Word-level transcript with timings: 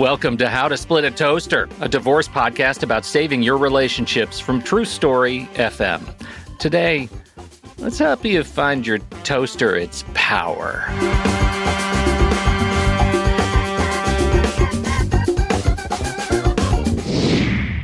Welcome 0.00 0.38
to 0.38 0.48
How 0.48 0.66
to 0.66 0.78
Split 0.78 1.04
a 1.04 1.10
Toaster, 1.10 1.68
a 1.82 1.86
divorce 1.86 2.26
podcast 2.26 2.82
about 2.82 3.04
saving 3.04 3.42
your 3.42 3.58
relationships 3.58 4.40
from 4.40 4.62
True 4.62 4.86
Story 4.86 5.46
FM. 5.56 6.00
Today, 6.58 7.10
let's 7.76 7.98
help 7.98 8.24
you 8.24 8.42
find 8.42 8.86
your 8.86 9.00
toaster 9.24 9.76
its 9.76 10.02
power. 10.14 10.86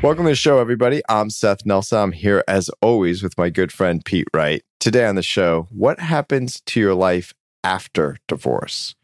Welcome 0.02 0.24
to 0.24 0.30
the 0.30 0.36
show, 0.36 0.58
everybody. 0.58 1.02
I'm 1.10 1.28
Seth 1.28 1.66
Nelson. 1.66 1.98
I'm 1.98 2.12
here 2.12 2.42
as 2.48 2.70
always 2.80 3.22
with 3.22 3.36
my 3.36 3.50
good 3.50 3.70
friend 3.70 4.02
Pete 4.02 4.28
Wright. 4.32 4.62
Today 4.80 5.04
on 5.04 5.16
the 5.16 5.22
show, 5.22 5.68
what 5.70 6.00
happens 6.00 6.62
to 6.64 6.80
your 6.80 6.94
life 6.94 7.34
after 7.62 8.16
divorce? 8.26 8.94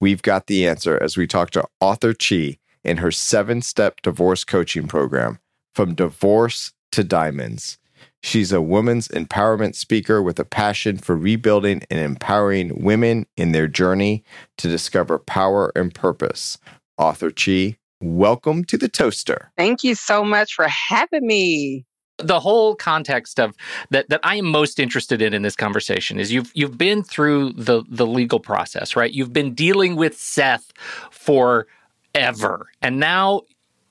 We've 0.00 0.22
got 0.22 0.48
the 0.48 0.66
answer 0.66 1.00
as 1.00 1.16
we 1.16 1.28
talk 1.28 1.50
to 1.50 1.64
author 1.80 2.12
Chi 2.12 2.58
in 2.84 2.98
her 2.98 3.10
seven 3.10 3.62
step 3.62 4.00
divorce 4.02 4.44
coaching 4.44 4.86
program, 4.86 5.38
From 5.74 5.94
Divorce 5.94 6.72
to 6.92 7.04
Diamonds. 7.04 7.78
She's 8.22 8.52
a 8.52 8.62
women's 8.62 9.08
empowerment 9.08 9.74
speaker 9.74 10.22
with 10.22 10.38
a 10.38 10.44
passion 10.44 10.96
for 10.96 11.16
rebuilding 11.16 11.82
and 11.90 11.98
empowering 11.98 12.82
women 12.82 13.26
in 13.36 13.52
their 13.52 13.66
journey 13.66 14.22
to 14.58 14.68
discover 14.68 15.18
power 15.18 15.72
and 15.74 15.92
purpose. 15.92 16.58
Author 16.98 17.32
Chi, 17.32 17.76
welcome 18.00 18.64
to 18.64 18.78
the 18.78 18.88
toaster. 18.88 19.50
Thank 19.56 19.82
you 19.82 19.96
so 19.96 20.24
much 20.24 20.54
for 20.54 20.68
having 20.68 21.26
me. 21.26 21.84
The 22.18 22.38
whole 22.38 22.76
context 22.76 23.40
of 23.40 23.56
that 23.90 24.08
that 24.10 24.20
I 24.22 24.36
am 24.36 24.46
most 24.46 24.78
interested 24.78 25.20
in 25.20 25.34
in 25.34 25.42
this 25.42 25.56
conversation 25.56 26.20
is 26.20 26.30
you've 26.30 26.52
you've 26.54 26.78
been 26.78 27.02
through 27.02 27.54
the 27.54 27.82
the 27.88 28.06
legal 28.06 28.38
process, 28.38 28.94
right? 28.94 29.10
You've 29.10 29.32
been 29.32 29.54
dealing 29.54 29.96
with 29.96 30.16
Seth 30.16 30.72
for 31.10 31.66
ever. 32.14 32.66
And 32.80 32.98
now 32.98 33.42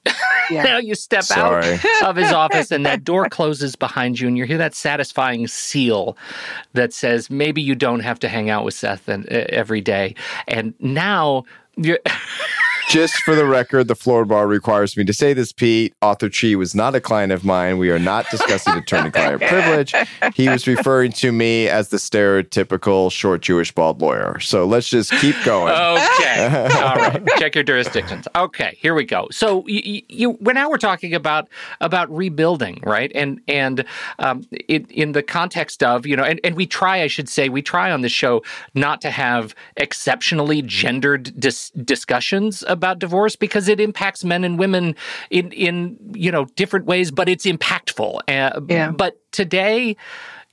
yeah. 0.50 0.64
now 0.64 0.78
you 0.78 0.96
step 0.96 1.24
Sorry. 1.24 1.80
out 2.02 2.10
of 2.10 2.16
his 2.16 2.32
office 2.32 2.72
and 2.72 2.86
that 2.86 3.04
door 3.04 3.30
closes 3.30 3.76
behind 3.76 4.20
you 4.20 4.28
and 4.28 4.38
you 4.38 4.46
hear 4.46 4.58
that 4.58 4.74
satisfying 4.74 5.48
seal 5.48 6.18
that 6.74 6.92
says 6.92 7.30
maybe 7.30 7.62
you 7.62 7.76
don't 7.76 8.00
have 8.00 8.20
to 8.20 8.28
hang 8.28 8.50
out 8.50 8.66
with 8.66 8.74
Seth 8.74 9.08
and, 9.08 9.26
uh, 9.28 9.46
every 9.50 9.82
day. 9.82 10.16
And 10.48 10.74
now 10.80 11.44
you're 11.78 12.00
Just 12.90 13.16
for 13.24 13.36
the 13.36 13.46
record, 13.46 13.88
the 13.88 13.96
Florida 13.96 14.28
Bar 14.28 14.48
requires 14.48 14.98
me 14.98 15.04
to 15.06 15.14
say 15.14 15.34
this, 15.34 15.52
Pete. 15.52 15.94
Author 16.02 16.30
Chi 16.30 16.56
was 16.56 16.76
not 16.76 16.96
a 16.96 17.02
client 17.02 17.32
of 17.32 17.44
mine. 17.44 17.78
We 17.78 17.90
are 17.92 18.00
not 18.00 18.30
discussing 18.30 18.74
attorney 18.74 19.12
client 19.12 19.42
privilege. 19.48 19.94
He 20.34 20.50
was 20.50 20.68
referring 20.68 21.12
to 21.14 21.32
me 21.32 21.68
as 21.68 21.90
the 21.90 21.98
stereotypical 21.98 23.12
short 23.12 23.42
Jewish 23.42 23.72
bald 23.72 24.02
lawyer. 24.02 24.40
So 24.40 24.66
let's 24.66 24.90
just 24.90 25.12
keep 25.14 25.36
going. 25.44 25.74
Okay. 25.74 26.70
All 26.76 26.96
right. 26.96 27.22
Check 27.38 27.56
your 27.56 27.64
jurisdictions. 27.64 28.28
Okay, 28.36 28.78
here 28.80 28.94
we 28.94 29.06
go. 29.06 29.28
So 29.32 29.66
you, 29.68 30.02
you 30.10 30.38
well, 30.42 30.56
now 30.56 30.70
we're 30.70 30.78
talking 30.78 31.14
about 31.14 31.48
about 31.80 32.10
rebuilding, 32.16 32.82
right? 32.84 33.12
And 33.14 33.42
and 33.48 33.86
um, 34.20 34.44
it, 34.52 34.90
in 34.92 35.14
the 35.14 35.24
context 35.24 35.84
of, 35.84 36.06
you 36.06 36.16
know, 36.16 36.24
and, 36.24 36.40
and 36.44 36.56
we 36.56 36.66
try, 36.66 37.02
I 37.02 37.08
should 37.08 37.30
say, 37.30 37.50
we 37.50 37.62
try 37.62 37.92
on 37.92 38.02
this 38.02 38.12
show 38.12 38.44
not 38.74 39.02
to 39.02 39.12
have 39.12 39.56
exceptionally 39.78 40.62
gendered 40.62 41.40
dis- 41.40 41.72
discussions 41.72 42.64
about 42.72 43.00
divorce 43.00 43.36
because 43.36 43.68
it 43.68 43.80
impacts 43.80 44.24
men 44.24 44.44
and 44.44 44.58
women 44.58 44.96
in 45.30 45.52
in 45.52 45.98
you 46.14 46.32
know 46.32 46.46
different 46.56 46.86
ways, 46.86 47.12
but 47.12 47.30
it's 47.30 47.46
impactful. 47.46 48.22
Uh, 48.28 48.62
yeah. 48.68 48.92
But 48.92 49.20
today 49.32 49.96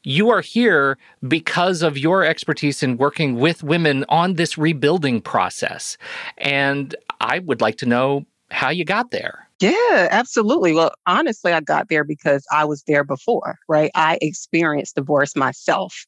you 0.04 0.30
are 0.30 0.40
here 0.40 0.96
because 1.26 1.82
of 1.82 1.98
your 1.98 2.24
expertise 2.24 2.82
in 2.82 2.96
working 2.96 3.36
with 3.36 3.62
women 3.62 4.04
on 4.08 4.34
this 4.34 4.56
rebuilding 4.56 5.20
process. 5.20 5.98
And 6.38 6.94
I 7.20 7.40
would 7.40 7.60
like 7.60 7.76
to 7.78 7.86
know 7.86 8.24
how 8.50 8.70
you 8.70 8.84
got 8.84 9.10
there. 9.10 9.48
Yeah, 9.60 10.08
absolutely. 10.10 10.72
Well, 10.72 10.92
honestly, 11.06 11.52
I 11.52 11.60
got 11.60 11.88
there 11.88 12.04
because 12.04 12.46
I 12.52 12.64
was 12.64 12.84
there 12.86 13.02
before, 13.02 13.58
right? 13.68 13.90
I 13.94 14.18
experienced 14.22 14.94
divorce 14.94 15.34
myself. 15.34 16.06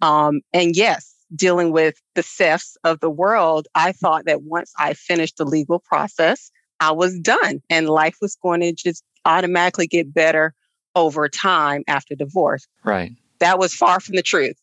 Um, 0.00 0.40
and 0.52 0.76
yes, 0.76 1.11
dealing 1.34 1.72
with 1.72 1.94
the 2.14 2.22
Seths 2.22 2.76
of 2.84 3.00
the 3.00 3.10
world, 3.10 3.68
I 3.74 3.92
thought 3.92 4.24
that 4.26 4.42
once 4.42 4.72
I 4.78 4.94
finished 4.94 5.36
the 5.36 5.44
legal 5.44 5.78
process, 5.78 6.50
I 6.80 6.92
was 6.92 7.18
done 7.18 7.62
and 7.70 7.88
life 7.88 8.16
was 8.20 8.36
going 8.42 8.60
to 8.60 8.72
just 8.72 9.04
automatically 9.24 9.86
get 9.86 10.12
better 10.12 10.54
over 10.94 11.28
time 11.28 11.84
after 11.88 12.14
divorce. 12.14 12.66
Right. 12.84 13.12
That 13.38 13.58
was 13.58 13.74
far 13.74 14.00
from 14.00 14.16
the 14.16 14.22
truth. 14.22 14.56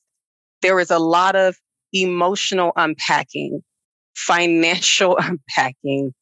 There 0.61 0.75
was 0.75 0.91
a 0.91 0.99
lot 0.99 1.35
of 1.35 1.57
emotional 1.93 2.71
unpacking, 2.75 3.61
financial 4.15 5.17
unpacking, 5.21 6.13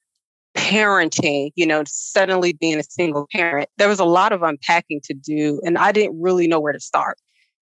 parenting, 0.56 1.52
you 1.56 1.66
know, 1.66 1.84
suddenly 1.88 2.53
being 2.53 2.79
a 2.79 2.84
single 2.84 3.28
parent. 3.31 3.69
There 3.78 3.90
was 3.90 4.00
a 4.00 4.06
lot 4.06 4.31
of 4.31 4.44
unpacking 4.44 5.02
to 5.06 5.14
do, 5.14 5.62
and 5.64 5.78
I 5.78 5.91
didn't 5.91 6.19
really 6.19 6.47
know 6.47 6.59
where 6.59 6.74
to 6.74 6.79
start. 6.79 7.18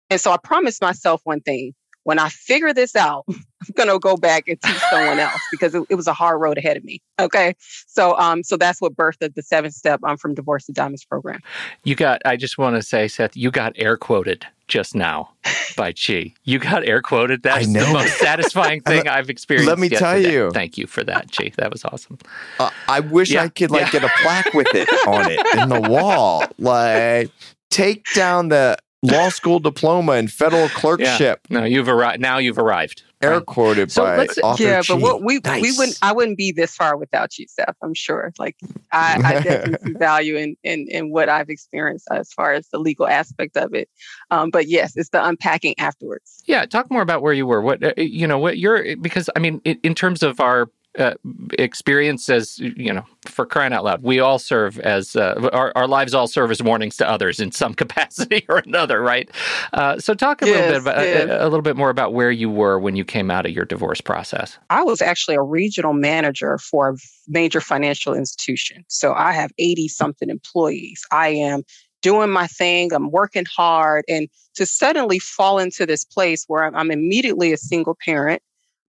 And 0.10 0.20
so 0.20 0.32
I 0.32 0.38
promised 0.44 0.82
myself 0.82 1.22
one 1.24 1.42
thing 1.42 1.74
when 2.04 2.20
I 2.20 2.30
figure 2.30 2.74
this 2.74 2.96
out, 2.96 3.26
I'm 3.28 3.74
gonna 3.76 3.98
go 4.00 4.18
back 4.18 4.48
and 4.48 4.62
teach 4.62 4.78
someone 4.90 5.20
else 5.20 5.40
because 5.52 5.74
it, 5.74 5.84
it, 5.90 5.96
was 5.96 6.08
a 6.08 6.14
hard 6.14 6.42
road 6.42 6.58
ahead 6.58 6.76
of 6.76 6.84
me. 6.84 7.02
Okay, 7.20 7.56
so 7.88 8.18
um, 8.18 8.44
so 8.44 8.58
that's 8.58 8.82
what 8.82 8.96
birthed 8.96 9.34
the 9.34 9.42
seven 9.42 9.72
step 9.72 10.02
I'm 10.04 10.12
um, 10.12 10.18
from 10.18 10.34
divorce 10.34 10.66
to 10.66 10.74
diamonds 10.74 11.06
program. 11.06 11.40
You 11.84 11.96
got. 11.96 12.22
I 12.26 12.36
just 12.36 12.58
want 12.58 12.76
to 12.76 12.82
say, 12.82 13.08
Seth, 13.08 13.38
you 13.38 13.52
got 13.52 13.74
air 13.78 13.96
quoted 13.96 14.46
just 14.68 14.96
now 14.96 15.32
by 15.78 15.94
Chi. 15.94 16.34
You 16.44 16.60
got 16.60 16.86
air 16.86 17.02
quoted. 17.02 17.44
That's 17.44 17.68
the 17.68 17.88
most 17.94 18.18
satisfying 18.18 18.82
thing 18.86 19.08
I've 19.08 19.30
experienced. 19.30 19.70
Let 19.70 19.80
me 19.80 19.90
tell 19.90 20.16
today. 20.16 20.34
you. 20.34 20.52
Thank 20.52 20.78
you 20.78 20.88
for 20.88 21.04
that, 21.06 21.32
Chi. 21.32 21.52
That 21.58 21.72
was 21.72 21.86
awesome. 21.86 22.18
Uh, 22.60 22.70
I 22.88 23.00
wish 23.00 23.32
yeah. 23.32 23.44
I 23.44 23.50
could 23.50 23.72
like 23.72 23.94
yeah. 23.94 24.00
get 24.00 24.04
a 24.04 24.12
plaque 24.24 24.54
with 24.54 24.74
it 24.74 24.90
on 25.08 25.32
it 25.32 25.40
in 25.58 25.70
the 25.70 25.90
wall. 25.90 26.44
Like 26.58 27.32
take 27.70 28.06
down 28.14 28.50
the 28.50 28.78
law 29.04 29.30
school 29.30 29.60
diploma 29.60 30.14
and 30.14 30.32
federal 30.32 30.70
clerkship. 30.70 31.42
Yeah. 31.50 31.60
No, 31.60 31.66
you've 31.66 31.90
arrived. 31.90 32.22
Now 32.22 32.38
you've 32.40 32.58
arrived. 32.58 33.04
Air 33.22 33.40
quoted 33.40 33.90
so 33.90 34.04
by 34.04 34.26
author 34.44 34.64
Yeah, 34.64 34.82
but 34.86 35.00
what, 35.00 35.24
we 35.24 35.40
nice. 35.46 35.62
we 35.62 35.72
wouldn't. 35.78 35.98
I 36.02 36.12
wouldn't 36.12 36.38
be 36.38 36.52
this 36.52 36.76
far 36.76 36.98
without 36.98 37.38
you, 37.38 37.46
Seth. 37.48 37.76
I'm 37.82 37.94
sure. 37.94 38.34
Like 38.38 38.58
I, 38.92 39.22
I 39.24 39.34
definitely 39.44 39.94
see 39.94 39.98
value 39.98 40.36
in, 40.36 40.58
in 40.64 40.88
in 40.90 41.10
what 41.10 41.30
I've 41.30 41.50
experienced 41.50 42.08
as 42.12 42.34
far 42.34 42.52
as 42.54 42.68
the 42.70 42.80
legal 42.80 43.08
aspect 43.08 43.56
of 43.56 43.74
it. 43.74 43.90
Um, 44.30 44.50
but 44.50 44.68
yes, 44.68 44.98
it's 44.98 45.10
the 45.10 45.26
unpacking 45.26 45.76
afterwards. 45.78 46.44
Yeah, 46.48 46.66
talk 46.66 46.92
more 46.92 47.02
about 47.02 47.22
where 47.22 47.34
you 47.34 47.46
were. 47.46 47.62
What 47.62 47.82
uh, 47.82 47.94
you 47.96 48.28
know, 48.28 48.40
what 48.40 48.58
you're 48.58 48.98
because 48.98 49.30
I 49.36 49.40
mean, 49.40 49.62
in, 49.64 49.80
in 49.84 49.96
terms 49.96 50.22
of 50.22 50.42
our 50.42 50.68
uh, 51.00 51.14
experience 51.58 52.30
as 52.30 52.60
you 52.60 52.94
know 52.94 53.06
for 53.26 53.46
crying 53.46 53.74
out 53.74 53.84
loud 53.84 54.04
we 54.04 54.20
all 54.20 54.38
serve 54.38 54.80
as 54.80 55.16
uh, 55.16 55.50
our, 55.54 55.72
our 55.76 55.88
lives 55.88 56.14
all 56.14 56.28
serve 56.28 56.52
as 56.52 56.62
warnings 56.62 56.98
to 56.98 57.10
others 57.10 57.40
in 57.40 57.52
some 57.52 57.74
capacity 57.84 58.46
or 58.50 58.58
another 58.60 59.04
right? 59.04 59.30
Uh, 59.74 60.00
so 60.00 60.14
talk 60.14 60.42
a 60.42 60.46
yes, 60.46 60.56
little 60.56 60.72
bit 60.72 60.82
about 60.82 61.06
yes. 61.06 61.30
a, 61.30 61.44
a, 61.44 61.48
little 61.50 61.62
bit 61.62 61.76
more 61.76 61.90
about 61.90 62.14
where 62.14 62.32
you 62.32 62.50
were 62.50 62.80
when 62.80 62.96
you 62.96 63.06
came 63.06 63.30
out 63.30 63.46
of 63.46 63.52
your 63.52 63.66
divorce 63.66 64.02
process. 64.02 64.58
I 64.70 64.84
was 64.84 65.02
actually 65.02 65.36
a 65.36 65.42
regional 65.42 65.94
manager 65.94 66.58
for 66.58 66.90
a 66.90 66.96
major 67.28 67.62
financial 67.62 68.14
institution. 68.14 68.86
So 68.88 69.14
i 69.14 69.32
have 69.32 69.52
80 69.58 69.88
something 69.90 70.30
employees. 70.30 71.06
I 71.12 71.30
am 71.30 71.64
doing 72.02 72.30
my 72.30 72.48
thing. 72.48 72.94
I'm 72.94 73.12
working 73.12 73.46
hard. 73.46 74.04
And 74.08 74.28
to 74.56 74.66
suddenly 74.66 75.20
fall 75.20 75.60
into 75.60 75.86
this 75.86 76.06
place 76.06 76.46
where 76.48 76.64
i'm, 76.64 76.76
I'm 76.76 76.92
immediately 76.92 77.52
a 77.54 77.58
single 77.58 77.98
parent 78.06 78.42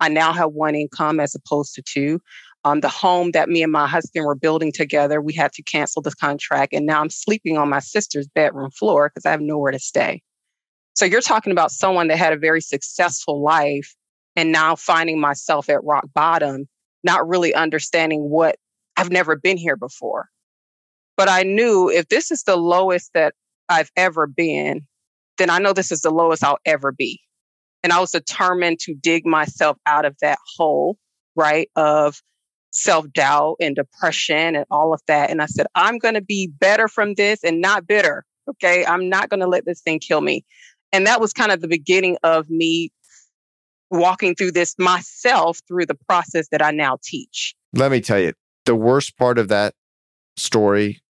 I 0.02 0.10
now 0.10 0.34
have 0.34 0.52
one 0.52 0.76
income 0.76 1.20
as 1.20 1.36
opposed 1.36 1.76
to 1.76 1.84
two. 1.84 2.20
Um, 2.66 2.82
the 2.82 2.90
home 2.90 3.32
that 3.32 3.50
me 3.50 3.64
and 3.64 3.72
my 3.72 3.88
husband 3.88 4.26
were 4.26 4.36
building 4.36 4.72
together, 4.72 5.22
we 5.22 5.34
had 5.34 5.54
to 5.54 5.64
cancel 5.64 6.02
the 6.02 6.12
contract. 6.12 6.74
And 6.74 6.86
now 6.86 7.02
I'm 7.02 7.10
sleeping 7.10 7.58
on 7.58 7.70
my 7.70 7.80
sister's 7.80 8.28
bedroom 8.28 8.72
floor 8.72 9.10
because 9.10 9.26
I 9.26 9.32
have 9.32 9.42
nowhere 9.42 9.72
to 9.72 9.80
stay. 9.80 10.22
So 10.96 11.06
you're 11.06 11.22
talking 11.22 11.52
about 11.52 11.72
someone 11.72 12.08
that 12.10 12.18
had 12.18 12.34
a 12.34 12.38
very 12.38 12.62
successful 12.62 13.42
life 13.42 13.96
and 14.36 14.52
now 14.52 14.76
finding 14.76 15.20
myself 15.20 15.70
at 15.70 15.84
rock 15.84 16.06
bottom, 16.14 16.68
not 17.04 17.28
really 17.28 17.54
understanding 17.54 18.30
what 18.30 18.58
I've 18.98 19.12
never 19.12 19.36
been 19.36 19.58
here 19.58 19.78
before. 19.78 20.28
But 21.16 21.30
I 21.30 21.44
knew 21.44 21.90
if 21.90 22.08
this 22.08 22.32
is 22.32 22.44
the 22.44 22.58
lowest 22.58 23.12
that 23.14 23.36
I've 23.70 23.92
ever 23.96 24.28
been, 24.28 24.82
then 25.38 25.50
I 25.50 25.60
know 25.60 25.74
this 25.74 25.92
is 25.92 26.02
the 26.02 26.12
lowest 26.12 26.44
I'll 26.44 26.60
ever 26.66 26.92
be. 26.92 27.20
And 27.84 27.92
I 27.92 28.00
was 28.00 28.12
determined 28.12 28.80
to 28.82 28.94
dig 28.94 29.26
myself 29.26 29.78
out 29.86 30.06
of 30.06 30.16
that 30.22 30.38
hole, 30.56 30.98
right? 31.36 31.70
Of 31.76 32.22
self 32.72 33.12
doubt 33.12 33.58
and 33.60 33.76
depression 33.76 34.56
and 34.56 34.66
all 34.70 34.94
of 34.94 35.02
that. 35.08 35.30
And 35.30 35.42
I 35.42 35.48
said, 35.48 35.68
I'm 35.76 35.98
going 35.98 36.14
to 36.14 36.22
be 36.22 36.48
better 36.48 36.88
from 36.88 37.16
this 37.16 37.44
and 37.44 37.62
not 37.62 37.88
bitter. 37.88 38.24
Okay. 38.50 38.86
I'm 38.86 39.10
not 39.10 39.30
going 39.30 39.40
to 39.40 39.48
let 39.48 39.66
this 39.66 39.82
thing 39.82 40.00
kill 40.00 40.22
me. 40.22 40.46
And 40.92 41.08
that 41.08 41.22
was 41.22 41.34
kind 41.34 41.52
of 41.52 41.62
the 41.62 41.68
beginning 41.68 42.18
of 42.24 42.50
me 42.50 42.92
walking 43.90 44.36
through 44.36 44.52
this 44.52 44.76
myself 44.78 45.60
through 45.68 45.86
the 45.86 45.98
process 46.08 46.48
that 46.52 46.62
I 46.62 46.72
now 46.72 46.98
teach. 47.04 47.56
Let 47.74 47.92
me 47.92 48.02
tell 48.02 48.20
you, 48.20 48.34
the 48.66 48.76
worst 48.76 49.18
part 49.18 49.38
of 49.38 49.48
that 49.50 49.74
story 50.38 51.02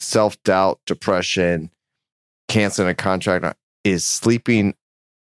self 0.00 0.40
doubt, 0.42 0.80
depression, 0.86 1.70
canceling 2.48 2.88
a 2.88 2.94
contract 2.94 3.44
uh, 3.44 3.54
is 3.84 4.04
sleeping 4.04 4.74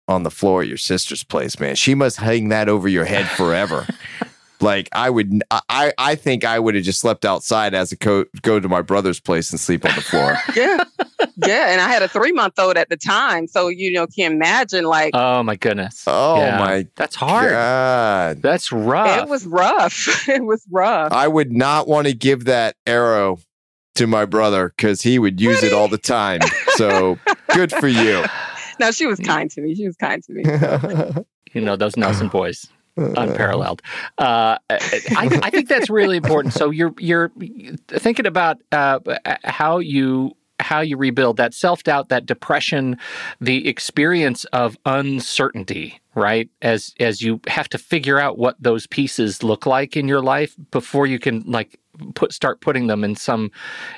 on 0.08 0.24
the 0.24 0.32
floor 0.32 0.62
at 0.62 0.68
your 0.68 0.78
sister's 0.78 1.24
place, 1.24 1.60
man. 1.60 1.76
She 1.76 1.94
must 1.96 2.18
hang 2.18 2.50
that 2.50 2.70
over 2.70 2.88
your 2.88 3.06
head 3.06 3.28
forever. 3.28 3.86
Like 4.60 4.90
I 4.92 5.12
would, 5.12 5.44
I 5.70 5.94
I 6.00 6.16
think 6.16 6.44
I 6.44 6.58
would 6.58 6.74
have 6.74 6.84
just 6.84 7.00
slept 7.00 7.26
outside 7.26 7.76
as 7.76 7.92
a 7.92 7.96
co- 7.96 8.26
go 8.42 8.60
to 8.60 8.68
my 8.68 8.82
brother's 8.82 9.20
place 9.20 9.52
and 9.52 9.60
sleep 9.60 9.86
on 9.86 9.94
the 9.94 10.02
floor. 10.02 10.36
yeah, 10.56 10.84
yeah. 11.46 11.70
And 11.72 11.80
I 11.80 11.88
had 11.88 12.02
a 12.02 12.08
three 12.08 12.32
month 12.32 12.58
old 12.58 12.76
at 12.76 12.90
the 12.90 12.98
time, 12.98 13.46
so 13.46 13.68
you 13.68 13.92
know, 13.92 14.08
can 14.08 14.32
imagine 14.32 14.86
like. 14.86 15.12
Oh 15.14 15.44
my 15.44 15.58
goodness. 15.58 16.04
Oh 16.08 16.38
Yeah. 16.40 16.58
my 16.58 16.88
That's 16.96 17.16
hard. 17.16 17.52
god! 17.52 18.42
That's 18.42 18.72
rough. 18.72 19.22
It 19.26 19.30
was 19.30 19.46
rough. 19.46 20.08
it 20.28 20.44
was 20.44 20.66
rough. 20.72 21.12
I 21.12 21.28
would 21.28 21.52
not 21.52 21.88
want 21.88 22.08
to 22.08 22.14
give 22.16 22.46
that 22.46 22.78
arrow 22.88 23.38
to 23.94 24.08
my 24.08 24.26
brother 24.26 24.74
because 24.76 25.04
he 25.04 25.20
would 25.20 25.40
use 25.40 25.62
it 25.62 25.72
all 25.72 25.88
the 25.88 26.00
time. 26.00 26.42
So 26.70 27.20
good 27.54 27.72
for 27.72 27.88
you. 27.88 28.24
No, 28.80 28.92
she 28.92 29.08
was 29.08 29.20
kind 29.20 29.50
to 29.52 29.62
me. 29.62 29.76
She 29.76 29.86
was 29.88 29.96
kind 29.96 30.24
to 30.24 30.34
me. 30.34 31.26
you 31.54 31.62
know 31.62 31.76
those 31.76 31.98
Nelson 31.98 32.28
boys. 32.28 32.68
unparalleled. 32.96 33.82
Uh, 34.18 34.58
I, 34.70 35.40
I 35.44 35.50
think 35.50 35.68
that's 35.68 35.90
really 35.90 36.18
important. 36.18 36.54
So 36.54 36.70
you're 36.70 36.94
you're 36.98 37.32
thinking 37.88 38.26
about 38.26 38.58
uh, 38.72 39.00
how 39.44 39.80
you 39.80 40.36
how 40.60 40.82
you 40.82 40.98
rebuild 40.98 41.38
that 41.38 41.54
self 41.54 41.84
doubt, 41.84 42.10
that 42.10 42.26
depression, 42.26 42.98
the 43.40 43.68
experience 43.68 44.46
of 44.46 44.78
uncertainty, 44.86 46.00
right? 46.16 46.50
As 46.62 46.94
as 47.00 47.22
you 47.22 47.40
have 47.48 47.70
to 47.70 47.78
figure 47.78 48.20
out 48.20 48.38
what 48.38 48.56
those 48.60 48.88
pieces 48.88 49.44
look 49.44 49.66
like 49.66 49.96
in 49.96 50.08
your 50.08 50.22
life 50.22 50.56
before 50.72 51.06
you 51.08 51.20
can 51.20 51.42
like 51.42 51.80
put 52.16 52.34
start 52.34 52.62
putting 52.62 52.88
them 52.88 53.04
in 53.04 53.16
some 53.16 53.52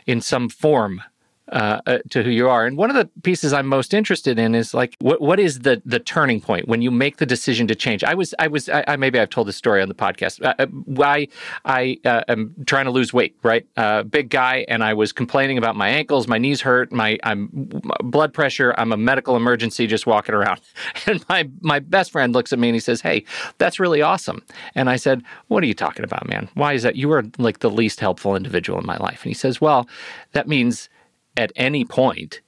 in 0.05 0.21
some 0.21 0.49
form 0.49 1.01
uh, 1.51 1.81
uh, 1.85 1.97
to 2.09 2.23
who 2.23 2.29
you 2.29 2.49
are. 2.49 2.65
And 2.65 2.77
one 2.77 2.89
of 2.89 2.95
the 2.95 3.09
pieces 3.23 3.53
I'm 3.53 3.67
most 3.67 3.93
interested 3.93 4.37
in 4.37 4.55
is 4.55 4.73
like, 4.73 4.95
what 4.99 5.21
what 5.21 5.39
is 5.39 5.59
the 5.59 5.81
the 5.85 5.99
turning 5.99 6.41
point 6.41 6.67
when 6.67 6.81
you 6.81 6.91
make 6.91 7.17
the 7.17 7.25
decision 7.25 7.67
to 7.67 7.75
change? 7.75 8.03
I 8.03 8.13
was 8.13 8.33
I 8.39 8.47
was 8.47 8.69
I, 8.69 8.83
I 8.87 8.95
maybe 8.95 9.19
I've 9.19 9.29
told 9.29 9.47
this 9.47 9.55
story 9.55 9.81
on 9.81 9.87
the 9.87 9.95
podcast. 9.95 10.43
Uh, 10.43 10.67
I 11.03 11.27
I 11.65 11.97
uh, 12.05 12.23
am 12.27 12.55
trying 12.65 12.85
to 12.85 12.91
lose 12.91 13.13
weight, 13.13 13.35
right? 13.43 13.65
Uh, 13.77 14.03
big 14.03 14.29
guy, 14.29 14.65
and 14.67 14.83
I 14.83 14.93
was 14.93 15.11
complaining 15.11 15.57
about 15.57 15.75
my 15.75 15.89
ankles, 15.89 16.27
my 16.27 16.37
knees 16.37 16.61
hurt, 16.61 16.91
my 16.91 17.17
I'm 17.23 17.49
my 17.83 17.95
blood 18.03 18.33
pressure. 18.33 18.73
I'm 18.77 18.91
a 18.91 18.97
medical 18.97 19.35
emergency 19.35 19.87
just 19.87 20.05
walking 20.05 20.35
around. 20.35 20.61
And 21.05 21.23
my 21.29 21.49
my 21.61 21.79
best 21.79 22.11
friend 22.11 22.33
looks 22.33 22.53
at 22.53 22.59
me 22.59 22.67
and 22.67 22.75
he 22.75 22.79
says, 22.79 23.01
"Hey, 23.01 23.23
that's 23.57 23.79
really 23.79 24.01
awesome." 24.01 24.43
And 24.75 24.89
I 24.89 24.97
said, 24.97 25.23
"What 25.47 25.63
are 25.63 25.67
you 25.67 25.73
talking 25.73 26.03
about, 26.03 26.27
man? 26.27 26.49
Why 26.53 26.73
is 26.73 26.83
that? 26.83 26.95
You 26.95 27.11
are 27.13 27.23
like 27.37 27.59
the 27.59 27.69
least 27.69 27.99
helpful 27.99 28.35
individual 28.35 28.79
in 28.79 28.85
my 28.85 28.97
life." 28.97 29.23
And 29.23 29.29
he 29.29 29.33
says, 29.33 29.61
"Well, 29.61 29.87
that 30.33 30.47
means." 30.47 30.89
At 31.37 31.51
any 31.55 31.85
point, 31.85 32.41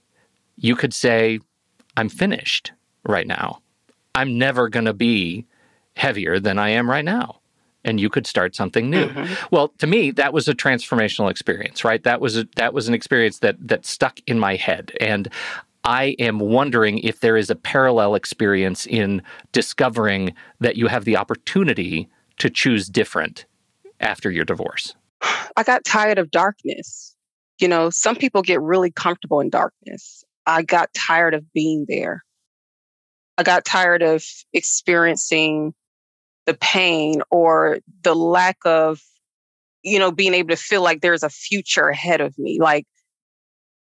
you 0.57 0.75
could 0.75 0.93
say, 0.93 1.39
I'm 1.97 2.09
finished 2.09 2.71
right 3.05 3.27
now. 3.27 3.61
I'm 4.15 4.37
never 4.37 4.69
going 4.69 4.85
to 4.85 4.93
be 4.93 5.45
heavier 5.95 6.39
than 6.39 6.59
I 6.59 6.69
am 6.69 6.89
right 6.89 7.05
now. 7.05 7.39
And 7.83 7.99
you 7.99 8.09
could 8.09 8.27
start 8.27 8.55
something 8.55 8.89
new. 8.89 9.07
Mm-hmm. 9.07 9.45
Well, 9.49 9.69
to 9.79 9.87
me, 9.87 10.11
that 10.11 10.33
was 10.33 10.47
a 10.47 10.53
transformational 10.53 11.31
experience, 11.31 11.83
right? 11.83 12.03
That 12.03 12.21
was 12.21 12.37
a, 12.37 12.47
that 12.55 12.73
was 12.73 12.87
an 12.87 12.93
experience 12.93 13.39
that 13.39 13.55
that 13.59 13.87
stuck 13.87 14.19
in 14.27 14.37
my 14.37 14.55
head, 14.55 14.91
and 15.01 15.27
I 15.83 16.15
am 16.19 16.39
wondering 16.39 16.99
if 16.99 17.21
there 17.21 17.37
is 17.37 17.49
a 17.49 17.55
parallel 17.55 18.13
experience 18.15 18.85
in 18.85 19.23
discovering 19.51 20.35
that 20.59 20.75
you 20.75 20.87
have 20.87 21.05
the 21.05 21.17
opportunity 21.17 22.07
to 22.37 22.49
choose 22.49 22.87
different 22.87 23.45
after 23.99 24.29
your 24.29 24.45
divorce. 24.45 24.95
I 25.57 25.63
got 25.63 25.83
tired 25.83 26.19
of 26.19 26.31
darkness 26.31 27.10
you 27.61 27.67
know, 27.67 27.89
some 27.89 28.15
people 28.15 28.41
get 28.41 28.61
really 28.61 28.91
comfortable 28.91 29.39
in 29.39 29.49
darkness. 29.49 30.23
I 30.45 30.63
got 30.63 30.89
tired 30.93 31.33
of 31.33 31.51
being 31.53 31.85
there. 31.87 32.23
I 33.37 33.43
got 33.43 33.63
tired 33.63 34.01
of 34.01 34.23
experiencing 34.53 35.73
the 36.47 36.55
pain 36.55 37.21
or 37.29 37.79
the 38.03 38.15
lack 38.15 38.57
of, 38.65 38.99
you 39.83 39.99
know, 39.99 40.11
being 40.11 40.33
able 40.33 40.49
to 40.49 40.55
feel 40.55 40.81
like 40.81 41.01
there's 41.01 41.23
a 41.23 41.29
future 41.29 41.87
ahead 41.87 42.19
of 42.19 42.37
me. 42.37 42.57
Like, 42.59 42.85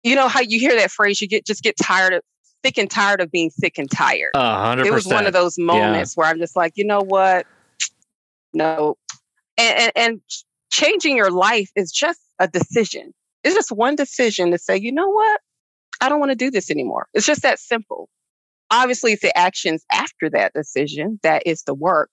you 0.03 0.15
know 0.15 0.27
how 0.27 0.41
you 0.41 0.59
hear 0.59 0.75
that 0.75 0.91
phrase, 0.91 1.19
you 1.21 1.27
get 1.27 1.45
just 1.45 1.63
get 1.63 1.75
tired 1.81 2.13
of 2.13 2.21
sick 2.63 2.77
and 2.77 2.91
tired 2.91 3.21
of 3.21 3.31
being 3.31 3.49
sick 3.49 3.77
and 3.77 3.89
tired. 3.89 4.31
Uh, 4.33 4.75
100%. 4.75 4.85
It 4.85 4.91
was 4.91 5.07
one 5.07 5.25
of 5.25 5.33
those 5.33 5.57
moments 5.57 6.13
yeah. 6.15 6.21
where 6.21 6.29
I'm 6.29 6.37
just 6.39 6.55
like, 6.55 6.73
you 6.75 6.85
know 6.85 7.01
what? 7.01 7.45
No. 8.53 8.97
And, 9.57 9.79
and, 9.79 9.91
and 9.95 10.21
changing 10.71 11.17
your 11.17 11.31
life 11.31 11.69
is 11.75 11.91
just 11.91 12.19
a 12.39 12.47
decision. 12.47 13.13
It's 13.43 13.55
just 13.55 13.71
one 13.71 13.95
decision 13.95 14.51
to 14.51 14.57
say, 14.57 14.77
you 14.77 14.91
know 14.91 15.09
what? 15.09 15.41
I 16.01 16.09
don't 16.09 16.19
want 16.19 16.31
to 16.31 16.35
do 16.35 16.51
this 16.51 16.69
anymore. 16.69 17.07
It's 17.13 17.25
just 17.25 17.41
that 17.41 17.59
simple. 17.59 18.09
Obviously, 18.71 19.13
it's 19.13 19.21
the 19.21 19.37
actions 19.37 19.83
after 19.91 20.29
that 20.29 20.53
decision 20.53 21.19
that 21.23 21.43
is 21.45 21.63
the 21.63 21.73
work. 21.73 22.11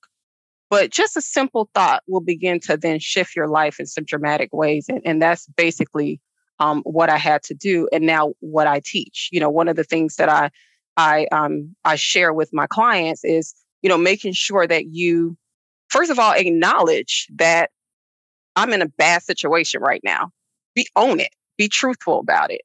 But 0.69 0.91
just 0.91 1.17
a 1.17 1.21
simple 1.21 1.71
thought 1.75 2.03
will 2.09 2.21
begin 2.21 2.59
to 2.61 2.77
then 2.77 2.99
shift 2.99 3.37
your 3.37 3.47
life 3.47 3.79
in 3.79 3.87
some 3.87 4.05
dramatic 4.05 4.53
ways. 4.53 4.87
And, 4.89 5.01
and 5.05 5.23
that's 5.23 5.47
basically 5.57 6.21
um, 6.59 6.83
what 6.83 7.09
I 7.09 7.19
had 7.19 7.43
to 7.45 7.55
do. 7.55 7.89
And 7.93 8.05
now 8.05 8.33
what 8.41 8.67
I 8.67 8.81
teach. 8.85 9.29
You 9.31 9.41
know, 9.41 9.51
one 9.51 9.69
of 9.69 9.77
the 9.77 9.85
things 9.85 10.17
that 10.17 10.29
I 10.29 10.51
I 10.97 11.27
um, 11.31 11.75
I 11.85 11.97
share 11.97 12.33
with 12.33 12.51
my 12.53 12.67
clients 12.67 13.23
is, 13.23 13.55
you 13.83 13.89
know, 13.89 13.99
making 13.99 14.33
sure 14.33 14.67
that 14.67 14.87
you 14.87 15.37
first 15.89 16.11
of 16.11 16.19
all 16.19 16.33
acknowledge 16.33 17.29
that 17.37 17.71
I'm 18.57 18.73
in 18.73 18.83
a 18.83 18.89
bad 18.89 19.23
situation 19.23 19.83
right 19.83 20.01
now 20.03 20.33
be 20.77 20.87
own 20.95 21.19
it, 21.19 21.31
be 21.59 21.69
truthful 21.69 22.21
about 22.21 22.53
it. 22.53 22.61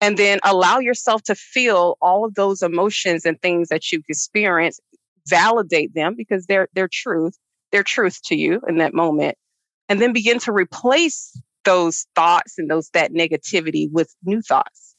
And 0.00 0.18
then 0.18 0.40
allow 0.42 0.78
yourself 0.78 1.22
to 1.24 1.36
feel 1.36 1.96
all 2.02 2.24
of 2.24 2.34
those 2.34 2.62
emotions 2.62 3.24
and 3.24 3.40
things 3.40 3.68
that 3.68 3.92
you've 3.92 4.04
experienced, 4.08 4.80
validate 5.28 5.94
them 5.94 6.14
because 6.16 6.46
they're 6.46 6.68
they're 6.74 6.90
truth, 6.92 7.38
they're 7.70 7.84
truth 7.84 8.20
to 8.24 8.34
you 8.36 8.60
in 8.68 8.78
that 8.78 8.94
moment. 8.94 9.36
And 9.88 10.00
then 10.00 10.12
begin 10.12 10.40
to 10.40 10.52
replace 10.52 11.40
those 11.64 12.06
thoughts 12.14 12.58
and 12.58 12.70
those 12.70 12.90
that 12.90 13.12
negativity 13.12 13.88
with 13.90 14.14
new 14.24 14.42
thoughts, 14.42 14.96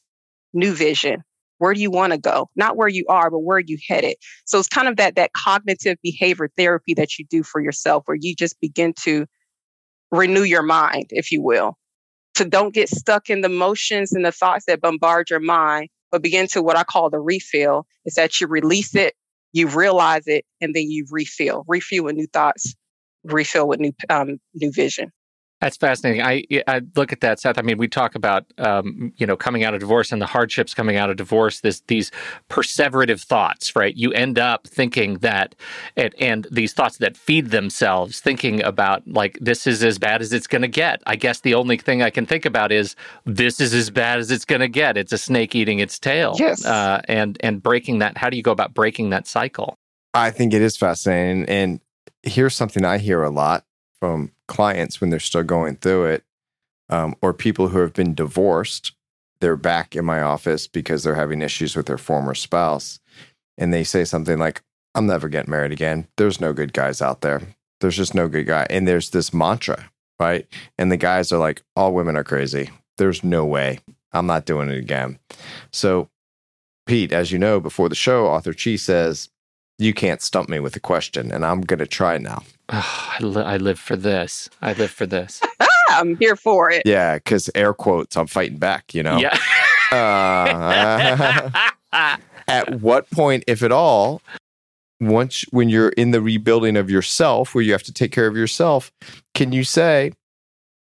new 0.54 0.72
vision. 0.72 1.22
Where 1.58 1.74
do 1.74 1.80
you 1.80 1.90
want 1.90 2.12
to 2.12 2.18
go? 2.18 2.48
Not 2.56 2.76
where 2.76 2.88
you 2.88 3.04
are, 3.08 3.30
but 3.30 3.40
where 3.40 3.58
you 3.58 3.78
headed. 3.88 4.16
So 4.46 4.58
it's 4.58 4.68
kind 4.68 4.88
of 4.88 4.96
that 4.96 5.16
that 5.16 5.32
cognitive 5.32 5.98
behavior 6.02 6.48
therapy 6.56 6.94
that 6.94 7.18
you 7.18 7.24
do 7.28 7.42
for 7.42 7.60
yourself, 7.60 8.04
where 8.06 8.16
you 8.20 8.34
just 8.34 8.60
begin 8.60 8.94
to 9.02 9.26
renew 10.10 10.42
your 10.42 10.62
mind, 10.62 11.06
if 11.10 11.30
you 11.32 11.42
will, 11.42 11.76
to 12.38 12.44
don't 12.44 12.72
get 12.72 12.88
stuck 12.88 13.28
in 13.28 13.40
the 13.40 13.48
motions 13.48 14.12
and 14.12 14.24
the 14.24 14.30
thoughts 14.30 14.64
that 14.66 14.80
bombard 14.80 15.28
your 15.28 15.40
mind, 15.40 15.88
but 16.12 16.22
begin 16.22 16.46
to 16.48 16.62
what 16.62 16.76
I 16.76 16.84
call 16.84 17.10
the 17.10 17.18
refill 17.18 17.84
is 18.04 18.14
that 18.14 18.40
you 18.40 18.46
release 18.46 18.94
it, 18.94 19.14
you 19.52 19.66
realize 19.66 20.26
it, 20.26 20.44
and 20.60 20.72
then 20.72 20.88
you 20.88 21.04
refill, 21.10 21.64
refill 21.66 22.04
with 22.04 22.14
new 22.14 22.28
thoughts, 22.28 22.76
refill 23.24 23.66
with 23.66 23.80
new 23.80 23.92
um, 24.08 24.38
new 24.54 24.70
vision. 24.70 25.10
That's 25.60 25.76
fascinating. 25.76 26.22
I 26.22 26.44
I 26.68 26.82
look 26.94 27.12
at 27.12 27.20
that, 27.20 27.40
Seth. 27.40 27.58
I 27.58 27.62
mean, 27.62 27.78
we 27.78 27.88
talk 27.88 28.14
about 28.14 28.46
um, 28.58 29.12
you 29.16 29.26
know 29.26 29.36
coming 29.36 29.64
out 29.64 29.74
of 29.74 29.80
divorce 29.80 30.12
and 30.12 30.22
the 30.22 30.26
hardships 30.26 30.72
coming 30.72 30.96
out 30.96 31.10
of 31.10 31.16
divorce. 31.16 31.60
This 31.60 31.80
these 31.88 32.12
perseverative 32.48 33.20
thoughts, 33.20 33.74
right? 33.74 33.96
You 33.96 34.12
end 34.12 34.38
up 34.38 34.68
thinking 34.68 35.14
that, 35.18 35.56
and, 35.96 36.14
and 36.20 36.46
these 36.52 36.72
thoughts 36.72 36.98
that 36.98 37.16
feed 37.16 37.50
themselves, 37.50 38.20
thinking 38.20 38.62
about 38.62 39.02
like 39.08 39.36
this 39.40 39.66
is 39.66 39.82
as 39.82 39.98
bad 39.98 40.22
as 40.22 40.32
it's 40.32 40.46
going 40.46 40.62
to 40.62 40.68
get. 40.68 41.02
I 41.06 41.16
guess 41.16 41.40
the 41.40 41.54
only 41.54 41.76
thing 41.76 42.02
I 42.02 42.10
can 42.10 42.24
think 42.24 42.44
about 42.44 42.70
is 42.70 42.94
this 43.24 43.60
is 43.60 43.74
as 43.74 43.90
bad 43.90 44.20
as 44.20 44.30
it's 44.30 44.44
going 44.44 44.60
to 44.60 44.68
get. 44.68 44.96
It's 44.96 45.12
a 45.12 45.18
snake 45.18 45.56
eating 45.56 45.80
its 45.80 45.98
tail. 45.98 46.36
Yes. 46.38 46.64
Uh, 46.64 47.00
and 47.08 47.36
and 47.40 47.60
breaking 47.60 47.98
that. 47.98 48.16
How 48.16 48.30
do 48.30 48.36
you 48.36 48.44
go 48.44 48.52
about 48.52 48.74
breaking 48.74 49.10
that 49.10 49.26
cycle? 49.26 49.74
I 50.14 50.30
think 50.30 50.54
it 50.54 50.62
is 50.62 50.76
fascinating, 50.76 51.46
and 51.46 51.80
here's 52.22 52.54
something 52.54 52.84
I 52.84 52.98
hear 52.98 53.24
a 53.24 53.30
lot 53.30 53.64
from 54.00 54.32
clients 54.46 55.00
when 55.00 55.10
they're 55.10 55.20
still 55.20 55.42
going 55.42 55.76
through 55.76 56.06
it, 56.06 56.24
um, 56.88 57.14
or 57.22 57.32
people 57.32 57.68
who 57.68 57.78
have 57.78 57.92
been 57.92 58.14
divorced. 58.14 58.92
They're 59.40 59.56
back 59.56 59.94
in 59.94 60.04
my 60.04 60.20
office 60.20 60.66
because 60.66 61.04
they're 61.04 61.14
having 61.14 61.42
issues 61.42 61.76
with 61.76 61.86
their 61.86 61.98
former 61.98 62.34
spouse. 62.34 62.98
And 63.56 63.72
they 63.72 63.84
say 63.84 64.04
something 64.04 64.38
like, 64.38 64.62
I'm 64.94 65.06
never 65.06 65.28
getting 65.28 65.50
married 65.50 65.72
again. 65.72 66.08
There's 66.16 66.40
no 66.40 66.52
good 66.52 66.72
guys 66.72 67.00
out 67.00 67.20
there. 67.20 67.42
There's 67.80 67.96
just 67.96 68.14
no 68.14 68.28
good 68.28 68.46
guy. 68.46 68.66
And 68.68 68.88
there's 68.88 69.10
this 69.10 69.32
mantra, 69.32 69.90
right? 70.18 70.46
And 70.76 70.90
the 70.90 70.96
guys 70.96 71.30
are 71.30 71.38
like, 71.38 71.62
all 71.76 71.94
women 71.94 72.16
are 72.16 72.24
crazy. 72.24 72.70
There's 72.96 73.22
no 73.22 73.44
way. 73.44 73.78
I'm 74.12 74.26
not 74.26 74.46
doing 74.46 74.68
it 74.70 74.78
again. 74.78 75.18
So, 75.72 76.08
Pete, 76.86 77.12
as 77.12 77.30
you 77.30 77.38
know, 77.38 77.60
before 77.60 77.88
the 77.88 77.94
show, 77.94 78.26
Author 78.26 78.52
Chi 78.52 78.76
says, 78.76 79.28
You 79.78 79.92
can't 79.92 80.22
stump 80.22 80.48
me 80.48 80.58
with 80.58 80.74
a 80.74 80.80
question. 80.80 81.30
And 81.30 81.44
I'm 81.44 81.60
going 81.60 81.78
to 81.78 81.86
try 81.86 82.18
now. 82.18 82.42
Oh, 82.70 83.16
I, 83.18 83.22
li- 83.22 83.42
I 83.42 83.56
live 83.56 83.78
for 83.78 83.96
this. 83.96 84.50
I 84.60 84.74
live 84.74 84.90
for 84.90 85.06
this. 85.06 85.40
I'm 85.90 86.16
here 86.16 86.36
for 86.36 86.70
it. 86.70 86.82
Yeah, 86.84 87.14
because 87.14 87.50
air 87.54 87.72
quotes, 87.72 88.16
I'm 88.16 88.26
fighting 88.26 88.58
back, 88.58 88.94
you 88.94 89.02
know? 89.02 89.18
Yeah. 89.18 89.36
uh, 89.90 91.68
at 92.48 92.80
what 92.80 93.10
point, 93.10 93.44
if 93.46 93.62
at 93.62 93.72
all, 93.72 94.20
once 95.00 95.44
when 95.50 95.68
you're 95.68 95.90
in 95.90 96.10
the 96.10 96.20
rebuilding 96.20 96.76
of 96.76 96.90
yourself, 96.90 97.54
where 97.54 97.64
you 97.64 97.72
have 97.72 97.82
to 97.84 97.92
take 97.92 98.12
care 98.12 98.26
of 98.26 98.36
yourself, 98.36 98.92
can 99.34 99.52
you 99.52 99.64
say, 99.64 100.12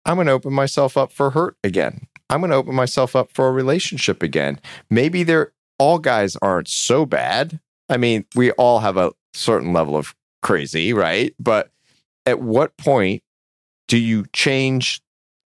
I'm 0.06 0.16
going 0.16 0.28
to 0.28 0.34
open 0.34 0.54
myself 0.54 0.98
up 0.98 1.12
for 1.12 1.32
hurt 1.32 1.56
again? 1.64 2.08
I'm 2.30 2.42
going 2.42 2.52
to 2.52 2.58
open 2.58 2.76
myself 2.76 3.16
up 3.16 3.32
for 3.32 3.48
a 3.48 3.52
relationship 3.52 4.24
again. 4.24 4.60
Maybe 4.90 5.24
they're 5.24 5.52
all 5.78 6.00
guys 6.00 6.36
aren't 6.42 6.68
so 6.68 7.06
bad. 7.06 7.60
I 7.90 7.98
mean, 7.98 8.26
we 8.36 8.52
all 8.52 8.80
have 8.80 8.98
a 8.98 9.12
certain 9.34 9.74
level 9.74 9.96
of 9.96 10.16
crazy, 10.41 10.93
right? 10.93 11.34
But 11.39 11.72
at 12.25 12.41
what 12.41 12.75
point 12.77 13.24
do 13.88 13.98
you 13.98 14.25
change 14.34 15.01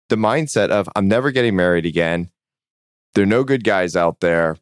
the 0.09 0.15
mindset 0.15 0.69
of 0.69 0.89
I'm 0.95 1.07
never 1.07 1.31
getting 1.31 1.55
married 1.55 1.85
again? 1.85 2.29
There 3.13 3.23
are 3.23 3.27
no 3.27 3.43
good 3.43 3.63
guys 3.63 3.95
out 3.95 4.19
there. 4.21 4.57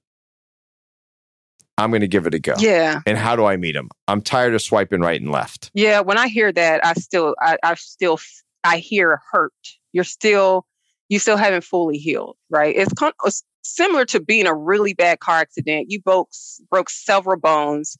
I'm 1.77 1.91
going 1.91 2.01
to 2.01 2.07
give 2.07 2.27
it 2.27 2.33
a 2.33 2.39
go. 2.39 2.55
Yeah. 2.59 2.99
And 3.05 3.17
how 3.17 3.35
do 3.35 3.45
I 3.45 3.55
meet 3.55 3.73
them? 3.73 3.89
I'm 4.07 4.21
tired 4.21 4.53
of 4.53 4.61
swiping 4.61 4.99
right 4.99 5.21
and 5.21 5.31
left. 5.31 5.71
Yeah. 5.73 6.01
When 6.01 6.17
I 6.17 6.27
hear 6.27 6.51
that, 6.51 6.85
I 6.85 6.93
still, 6.93 7.35
I, 7.39 7.57
I 7.63 7.75
still, 7.75 8.19
I 8.63 8.79
hear 8.79 9.21
hurt. 9.31 9.53
You're 9.93 10.03
still, 10.03 10.65
you 11.07 11.19
still 11.19 11.37
haven't 11.37 11.63
fully 11.63 11.97
healed, 11.97 12.35
right? 12.49 12.75
It's, 12.75 12.91
con- 12.93 13.13
it's 13.23 13.43
similar 13.61 14.05
to 14.05 14.19
being 14.19 14.45
a 14.45 14.53
really 14.53 14.93
bad 14.93 15.19
car 15.19 15.39
accident. 15.39 15.87
You 15.89 16.01
broke 16.01 16.29
broke 16.69 16.89
several 16.89 17.39
bones, 17.39 17.97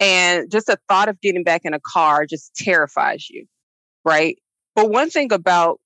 and 0.00 0.50
just 0.50 0.66
the 0.66 0.78
thought 0.88 1.08
of 1.08 1.20
getting 1.20 1.44
back 1.44 1.62
in 1.64 1.74
a 1.74 1.80
car 1.80 2.26
just 2.26 2.54
terrifies 2.54 3.28
you, 3.28 3.46
right? 4.04 4.38
But 4.74 4.90
one 4.90 5.10
thing 5.10 5.32
about 5.32 5.80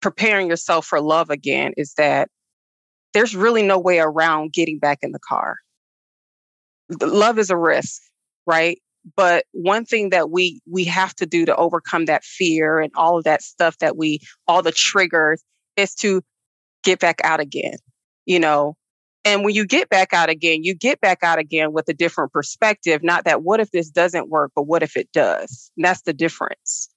preparing 0.00 0.48
yourself 0.48 0.86
for 0.86 1.00
love 1.00 1.30
again 1.30 1.72
is 1.76 1.94
that 1.94 2.28
there's 3.12 3.34
really 3.36 3.62
no 3.62 3.78
way 3.78 3.98
around 3.98 4.52
getting 4.52 4.78
back 4.78 4.98
in 5.02 5.12
the 5.12 5.18
car. 5.18 5.56
Love 7.00 7.38
is 7.38 7.50
a 7.50 7.56
risk, 7.56 8.02
right? 8.46 8.80
But 9.16 9.46
one 9.52 9.84
thing 9.84 10.10
that 10.10 10.30
we 10.30 10.60
we 10.70 10.84
have 10.84 11.14
to 11.16 11.26
do 11.26 11.44
to 11.46 11.56
overcome 11.56 12.04
that 12.04 12.24
fear 12.24 12.78
and 12.78 12.92
all 12.94 13.18
of 13.18 13.24
that 13.24 13.42
stuff 13.42 13.78
that 13.78 13.96
we 13.96 14.20
all 14.46 14.62
the 14.62 14.72
triggers 14.72 15.42
is 15.76 15.94
to 15.96 16.22
get 16.84 17.00
back 17.00 17.20
out 17.24 17.40
again. 17.40 17.78
You 18.26 18.38
know, 18.38 18.76
and 19.24 19.44
when 19.44 19.54
you 19.54 19.64
get 19.64 19.88
back 19.88 20.12
out 20.12 20.28
again, 20.28 20.64
you 20.64 20.74
get 20.74 21.00
back 21.00 21.18
out 21.22 21.38
again 21.38 21.72
with 21.72 21.88
a 21.88 21.94
different 21.94 22.32
perspective. 22.32 23.02
Not 23.02 23.24
that 23.24 23.42
what 23.42 23.60
if 23.60 23.70
this 23.70 23.88
doesn't 23.88 24.28
work, 24.28 24.52
but 24.54 24.64
what 24.66 24.82
if 24.82 24.96
it 24.96 25.10
does? 25.12 25.70
And 25.76 25.84
that's 25.84 26.02
the 26.02 26.12
difference. 26.12 26.88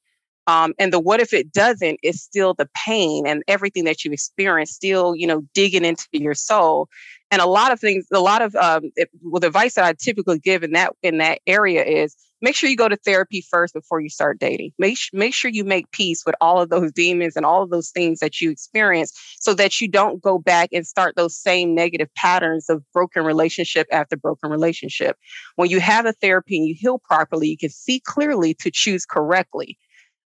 Um, 0.48 0.74
and 0.78 0.94
the 0.94 1.00
what 1.00 1.20
if 1.20 1.34
it 1.34 1.52
doesn't 1.52 2.00
is 2.04 2.22
still 2.22 2.54
the 2.54 2.70
pain 2.76 3.26
and 3.26 3.44
everything 3.48 3.86
that 3.86 4.06
you 4.06 4.12
experience 4.12 4.72
still, 4.72 5.16
you 5.16 5.26
know, 5.26 5.42
digging 5.54 5.86
into 5.86 6.08
your 6.12 6.36
soul. 6.36 6.88
And 7.32 7.42
a 7.42 7.48
lot 7.48 7.72
of 7.72 7.80
things, 7.80 8.06
a 8.14 8.20
lot 8.20 8.42
of 8.42 8.56
um, 8.56 8.92
it, 8.96 9.10
well, 9.22 9.40
the 9.40 9.48
advice 9.48 9.76
that 9.76 9.84
I 9.84 9.94
typically 9.94 10.40
give 10.40 10.64
in 10.64 10.72
that 10.74 10.94
in 11.02 11.18
that 11.18 11.40
area 11.48 11.84
is 11.84 12.16
make 12.42 12.56
sure 12.56 12.70
you 12.70 12.76
go 12.76 12.88
to 12.88 12.98
therapy 12.98 13.44
first 13.50 13.74
before 13.74 14.00
you 14.00 14.10
start 14.10 14.40
dating. 14.40 14.72
Make 14.78 14.98
make 15.12 15.34
sure 15.34 15.50
you 15.50 15.64
make 15.64 15.90
peace 15.92 16.24
with 16.26 16.36
all 16.40 16.62
of 16.62 16.70
those 16.70 16.92
demons 16.92 17.36
and 17.36 17.46
all 17.46 17.64
of 17.64 17.72
those 17.72 17.90
things 17.90 18.20
that 18.20 18.40
you 18.40 18.52
experience, 18.52 19.12
so 19.40 19.54
that 19.56 19.82
you 19.82 19.88
don't 19.88 20.22
go 20.22 20.38
back 20.38 20.70
and 20.72 20.86
start 20.86 21.16
those 21.16 21.36
same 21.36 21.74
negative 21.74 22.10
patterns 22.16 22.70
of 22.70 22.84
broken 22.94 23.26
relationship 23.26 23.88
after 23.92 24.16
broken 24.16 24.52
relationship. 24.52 25.18
When 25.56 25.70
you 25.70 25.80
have 25.80 26.06
a 26.06 26.14
therapy 26.14 26.58
and 26.58 26.68
you 26.68 26.76
heal 26.78 27.00
properly, 27.00 27.48
you 27.50 27.58
can 27.58 27.70
see 27.70 28.02
clearly 28.02 28.54
to 28.56 28.70
choose 28.72 29.06
correctly. 29.06 29.78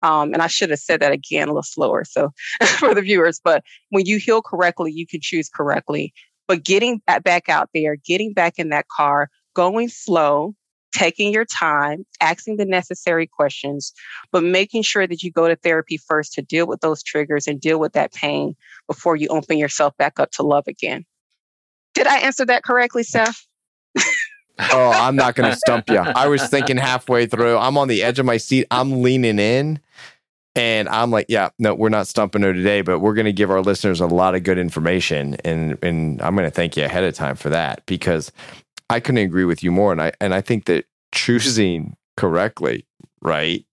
Um, 0.04 0.34
and 0.34 0.42
I 0.42 0.48
should 0.48 0.70
have 0.70 0.80
said 0.80 1.00
that 1.00 1.14
again 1.14 1.48
a 1.48 1.52
little 1.52 1.64
slower. 1.64 2.04
So 2.04 2.32
for 2.78 2.94
the 2.94 3.02
viewers, 3.02 3.40
but 3.44 3.64
when 3.90 4.06
you 4.06 4.20
heal 4.20 4.42
correctly, 4.42 4.92
you 4.92 5.08
can 5.08 5.22
choose 5.22 5.50
correctly. 5.50 6.14
But 6.48 6.64
getting 6.64 7.02
back 7.24 7.50
out 7.50 7.70
there, 7.74 7.96
getting 7.96 8.34
back 8.34 8.60
in 8.60 8.70
that 8.70 8.88
car, 8.90 9.30
going 9.54 9.90
slow, 9.90 10.56
taking 10.94 11.34
your 11.34 11.46
time, 11.46 12.06
asking 12.22 12.58
the 12.58 12.66
necessary 12.66 13.28
questions, 13.28 13.94
but 14.32 14.44
making 14.44 14.84
sure 14.84 15.08
that 15.08 15.24
you 15.24 15.32
go 15.32 15.48
to 15.48 15.56
therapy 15.56 15.98
first 15.98 16.34
to 16.34 16.42
deal 16.42 16.68
with 16.68 16.82
those 16.82 17.04
triggers 17.04 17.48
and 17.48 17.60
deal 17.60 17.80
with 17.80 17.94
that 17.94 18.14
pain 18.14 18.56
before 18.88 19.16
you 19.16 19.28
open 19.30 19.58
yourself 19.58 19.96
back 19.98 20.20
up 20.20 20.32
to 20.32 20.44
love 20.44 20.66
again. 20.68 21.06
Did 21.94 22.08
I 22.08 22.20
answer 22.20 22.46
that 22.46 22.64
correctly, 22.64 23.04
Seth? 23.04 23.46
oh, 24.60 24.92
I'm 24.92 25.16
not 25.16 25.36
going 25.36 25.50
to 25.50 25.58
stump 25.58 25.90
you. 25.90 25.98
I 25.98 26.28
was 26.28 26.48
thinking 26.48 26.78
halfway 26.78 27.26
through. 27.26 27.58
I'm 27.58 27.78
on 27.78 27.88
the 27.88 28.04
edge 28.04 28.20
of 28.20 28.26
my 28.26 28.38
seat. 28.38 28.68
I'm 28.72 29.02
leaning 29.02 29.40
in. 29.40 29.80
And 30.56 30.88
I'm 30.90 31.10
like, 31.10 31.26
yeah, 31.30 31.50
no, 31.58 31.74
we're 31.74 31.90
not 31.90 32.08
stumping 32.08 32.44
her 32.44 32.54
today, 32.54 32.82
but 32.82 33.00
we're 33.00 33.16
going 33.16 33.26
to 33.26 33.34
give 33.34 33.50
our 33.50 33.62
listeners 33.62 34.00
a 34.00 34.06
lot 34.06 34.36
of 34.36 34.44
good 34.44 34.60
information, 34.60 35.36
and 35.44 35.78
and 35.84 36.22
I'm 36.22 36.36
going 36.36 36.48
to 36.48 36.54
thank 36.54 36.78
you 36.78 36.86
ahead 36.86 37.04
of 37.04 37.16
time 37.16 37.36
for 37.36 37.50
that 37.50 37.84
because 37.88 38.32
I 38.90 39.00
couldn't 39.00 39.24
agree 39.24 39.46
with 39.46 39.64
you 39.64 39.72
more, 39.72 39.92
and 39.92 40.02
I 40.02 40.12
and 40.22 40.34
I 40.34 40.42
think 40.42 40.66
that 40.66 40.86
choosing 41.12 41.96
correctly, 42.18 42.86
right? 43.22 43.66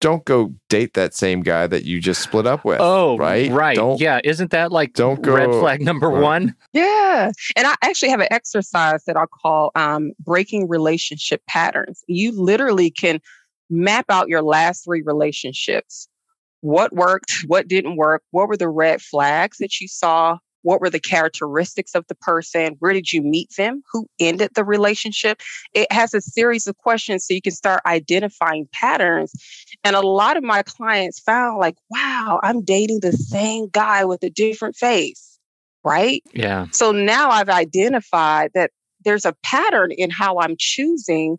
Don't 0.00 0.24
go 0.24 0.54
date 0.70 0.94
that 0.94 1.12
same 1.12 1.42
guy 1.42 1.66
that 1.66 1.84
you 1.84 2.00
just 2.00 2.22
split 2.22 2.46
up 2.46 2.64
with. 2.64 2.80
Oh, 2.80 3.18
right, 3.18 3.50
right, 3.50 3.76
Don't, 3.76 4.00
yeah. 4.00 4.20
Isn't 4.24 4.50
that 4.50 4.72
like 4.72 4.94
don't 4.94 5.20
go, 5.20 5.34
red 5.34 5.50
flag 5.50 5.82
number 5.82 6.08
right. 6.08 6.22
one? 6.22 6.54
Yeah. 6.72 7.32
And 7.54 7.66
I 7.66 7.74
actually 7.82 8.08
have 8.08 8.20
an 8.20 8.28
exercise 8.30 9.04
that 9.04 9.18
I 9.18 9.26
call 9.26 9.72
um, 9.74 10.12
breaking 10.20 10.68
relationship 10.68 11.42
patterns. 11.46 12.02
You 12.06 12.32
literally 12.32 12.90
can 12.90 13.20
map 13.70 14.06
out 14.08 14.28
your 14.28 14.42
last 14.42 14.84
three 14.84 15.02
relationships. 15.02 16.08
What 16.60 16.92
worked? 16.92 17.44
What 17.46 17.68
didn't 17.68 17.96
work? 17.96 18.22
What 18.32 18.48
were 18.48 18.56
the 18.56 18.68
red 18.68 19.00
flags 19.00 19.58
that 19.58 19.80
you 19.80 19.88
saw? 19.88 20.38
What 20.62 20.82
were 20.82 20.90
the 20.90 21.00
characteristics 21.00 21.94
of 21.94 22.04
the 22.08 22.14
person? 22.16 22.76
Where 22.80 22.92
did 22.92 23.14
you 23.14 23.22
meet 23.22 23.48
them? 23.56 23.82
Who 23.92 24.06
ended 24.18 24.50
the 24.54 24.64
relationship? 24.64 25.40
It 25.72 25.90
has 25.90 26.12
a 26.12 26.20
series 26.20 26.66
of 26.66 26.76
questions 26.76 27.24
so 27.24 27.32
you 27.32 27.40
can 27.40 27.54
start 27.54 27.80
identifying 27.86 28.68
patterns. 28.72 29.32
And 29.84 29.96
a 29.96 30.06
lot 30.06 30.36
of 30.36 30.42
my 30.42 30.62
clients 30.62 31.18
found, 31.18 31.58
like, 31.58 31.76
wow, 31.88 32.40
I'm 32.42 32.62
dating 32.62 33.00
the 33.00 33.12
same 33.12 33.68
guy 33.68 34.04
with 34.04 34.22
a 34.22 34.28
different 34.28 34.76
face, 34.76 35.38
right? 35.82 36.22
Yeah. 36.34 36.66
So 36.72 36.92
now 36.92 37.30
I've 37.30 37.48
identified 37.48 38.50
that 38.52 38.70
there's 39.02 39.24
a 39.24 39.34
pattern 39.42 39.92
in 39.92 40.10
how 40.10 40.40
I'm 40.40 40.56
choosing. 40.58 41.38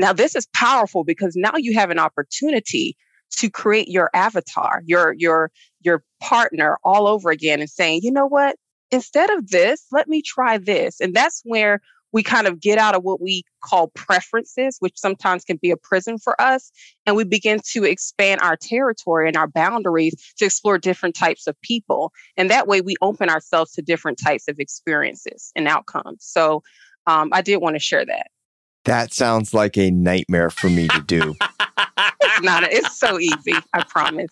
Now, 0.00 0.12
this 0.12 0.34
is 0.34 0.48
powerful 0.54 1.04
because 1.04 1.36
now 1.36 1.52
you 1.56 1.74
have 1.74 1.90
an 1.90 1.98
opportunity 1.98 2.96
to 3.36 3.50
create 3.50 3.88
your 3.88 4.10
avatar, 4.14 4.82
your 4.86 5.14
your 5.18 5.50
your 5.82 6.02
partner 6.20 6.78
all 6.84 7.06
over 7.06 7.30
again 7.30 7.60
and 7.60 7.70
saying, 7.70 8.00
you 8.02 8.10
know 8.10 8.26
what? 8.26 8.56
Instead 8.90 9.30
of 9.30 9.50
this, 9.50 9.84
let 9.92 10.08
me 10.08 10.22
try 10.22 10.58
this. 10.58 11.00
And 11.00 11.14
that's 11.14 11.42
where 11.44 11.80
we 12.12 12.22
kind 12.22 12.46
of 12.46 12.60
get 12.60 12.78
out 12.78 12.94
of 12.94 13.04
what 13.04 13.20
we 13.20 13.44
call 13.62 13.88
preferences, 13.94 14.76
which 14.80 14.98
sometimes 14.98 15.44
can 15.44 15.58
be 15.58 15.70
a 15.70 15.76
prison 15.76 16.18
for 16.18 16.40
us. 16.40 16.72
And 17.06 17.14
we 17.14 17.24
begin 17.24 17.60
to 17.72 17.84
expand 17.84 18.40
our 18.40 18.56
territory 18.56 19.28
and 19.28 19.36
our 19.36 19.46
boundaries 19.46 20.14
to 20.38 20.44
explore 20.44 20.78
different 20.78 21.14
types 21.14 21.46
of 21.46 21.60
people. 21.60 22.12
And 22.36 22.50
that 22.50 22.66
way 22.66 22.80
we 22.80 22.96
open 23.00 23.28
ourselves 23.28 23.72
to 23.72 23.82
different 23.82 24.18
types 24.18 24.48
of 24.48 24.58
experiences 24.58 25.52
and 25.54 25.68
outcomes. 25.68 26.24
So 26.24 26.62
um, 27.06 27.30
I 27.32 27.42
did 27.42 27.58
want 27.58 27.76
to 27.76 27.80
share 27.80 28.04
that. 28.04 28.26
That 28.84 29.12
sounds 29.12 29.52
like 29.52 29.76
a 29.76 29.90
nightmare 29.90 30.50
for 30.50 30.70
me 30.70 30.88
to 30.88 31.00
do. 31.02 31.34
It's 32.40 32.46
not, 32.46 32.72
it's 32.72 32.96
so 32.96 33.18
easy, 33.18 33.54
I 33.72 33.82
promise. 33.84 34.30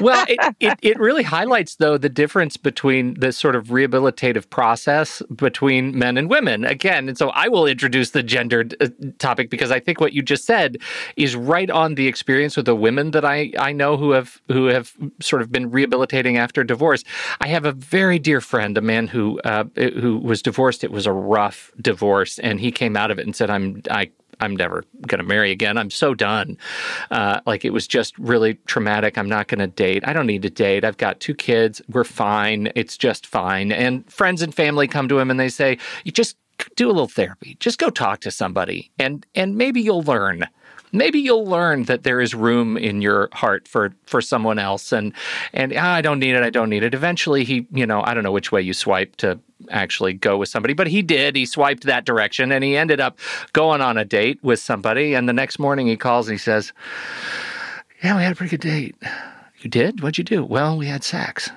well, 0.00 0.24
it, 0.28 0.56
it, 0.60 0.78
it 0.82 0.98
really 0.98 1.22
highlights, 1.22 1.76
though, 1.76 1.98
the 1.98 2.08
difference 2.08 2.56
between 2.56 3.14
this 3.14 3.36
sort 3.36 3.56
of 3.56 3.68
rehabilitative 3.68 4.48
process 4.50 5.22
between 5.34 5.98
men 5.98 6.16
and 6.16 6.30
women. 6.30 6.64
Again, 6.64 7.08
and 7.08 7.18
so 7.18 7.30
I 7.30 7.48
will 7.48 7.66
introduce 7.66 8.10
the 8.10 8.22
gendered 8.22 8.76
uh, 8.80 8.88
topic 9.18 9.50
because 9.50 9.70
I 9.70 9.80
think 9.80 10.00
what 10.00 10.12
you 10.12 10.22
just 10.22 10.44
said 10.44 10.78
is 11.16 11.36
right 11.36 11.70
on 11.70 11.94
the 11.94 12.06
experience 12.06 12.56
with 12.56 12.66
the 12.66 12.76
women 12.76 13.10
that 13.12 13.24
I, 13.24 13.52
I 13.58 13.72
know 13.72 13.96
who 13.96 14.12
have 14.12 14.40
who 14.48 14.66
have 14.66 14.92
sort 15.20 15.42
of 15.42 15.50
been 15.50 15.70
rehabilitating 15.70 16.36
after 16.36 16.64
divorce. 16.64 17.04
I 17.40 17.48
have 17.48 17.64
a 17.64 17.72
very 17.72 18.18
dear 18.18 18.40
friend, 18.40 18.76
a 18.78 18.80
man 18.80 19.06
who 19.08 19.40
uh, 19.40 19.64
who 19.76 20.18
was 20.18 20.42
divorced. 20.42 20.84
It 20.84 20.90
was 20.90 21.06
a 21.06 21.12
rough 21.12 21.72
divorce, 21.80 22.38
and 22.38 22.60
he 22.60 22.70
came 22.70 22.96
out 22.96 23.10
of 23.10 23.18
it 23.18 23.26
and 23.26 23.34
said, 23.34 23.50
"I'm 23.50 23.82
I 23.90 24.10
I'm 24.42 24.56
never 24.56 24.84
going 25.06 25.20
to 25.20 25.24
marry 25.24 25.52
again. 25.52 25.78
I'm 25.78 25.90
so 25.90 26.14
done. 26.14 26.58
Uh, 27.10 27.40
like 27.46 27.64
it 27.64 27.72
was 27.72 27.86
just 27.86 28.18
really 28.18 28.54
traumatic. 28.66 29.16
I'm 29.16 29.28
not 29.28 29.46
going 29.48 29.60
to 29.60 29.68
date. 29.68 30.06
I 30.06 30.12
don't 30.12 30.26
need 30.26 30.42
to 30.42 30.50
date. 30.50 30.84
I've 30.84 30.96
got 30.96 31.20
two 31.20 31.34
kids. 31.34 31.80
We're 31.88 32.04
fine. 32.04 32.70
It's 32.74 32.96
just 32.96 33.26
fine. 33.26 33.70
And 33.70 34.10
friends 34.12 34.42
and 34.42 34.54
family 34.54 34.88
come 34.88 35.08
to 35.08 35.18
him 35.18 35.30
and 35.30 35.38
they 35.38 35.48
say, 35.48 35.78
you 36.04 36.12
just 36.12 36.36
do 36.76 36.88
a 36.88 36.92
little 36.92 37.08
therapy. 37.08 37.56
Just 37.60 37.78
go 37.78 37.88
talk 37.88 38.20
to 38.20 38.30
somebody 38.30 38.90
and, 38.98 39.24
and 39.34 39.56
maybe 39.56 39.80
you'll 39.80 40.02
learn 40.02 40.46
maybe 40.92 41.18
you'll 41.18 41.46
learn 41.46 41.84
that 41.84 42.02
there 42.02 42.20
is 42.20 42.34
room 42.34 42.76
in 42.76 43.02
your 43.02 43.28
heart 43.32 43.66
for 43.66 43.94
for 44.06 44.20
someone 44.20 44.58
else. 44.58 44.92
And 44.92 45.12
and 45.52 45.72
ah, 45.76 45.94
I 45.94 46.02
don't 46.02 46.18
need 46.18 46.34
it. 46.34 46.42
I 46.42 46.50
don't 46.50 46.70
need 46.70 46.82
it. 46.82 46.94
Eventually 46.94 47.44
he 47.44 47.66
you 47.72 47.86
know 47.86 48.02
I 48.04 48.14
don't 48.14 48.22
know 48.22 48.32
which 48.32 48.52
way 48.52 48.60
you 48.60 48.74
swipe 48.74 49.16
to 49.16 49.40
actually 49.70 50.12
go 50.12 50.36
with 50.36 50.48
somebody 50.48 50.74
but 50.74 50.86
he 50.86 51.02
did. 51.02 51.34
He 51.34 51.46
swiped 51.46 51.84
that 51.84 52.04
direction 52.04 52.52
and 52.52 52.62
he 52.62 52.76
ended 52.76 53.00
up 53.00 53.18
going 53.52 53.80
on 53.80 53.96
a 53.96 54.04
date 54.04 54.38
with 54.42 54.60
somebody. 54.60 55.14
And 55.14 55.28
the 55.28 55.32
next 55.32 55.58
morning 55.58 55.86
he 55.86 55.96
calls 55.96 56.28
and 56.28 56.34
he 56.34 56.38
says 56.38 56.72
yeah 58.02 58.16
we 58.16 58.22
had 58.22 58.32
a 58.32 58.36
pretty 58.36 58.56
good 58.56 58.68
date. 58.68 58.96
You 59.60 59.70
did? 59.70 60.02
What'd 60.02 60.18
you 60.18 60.24
do? 60.24 60.44
Well 60.44 60.76
we 60.76 60.86
had 60.86 61.02
sex. 61.02 61.50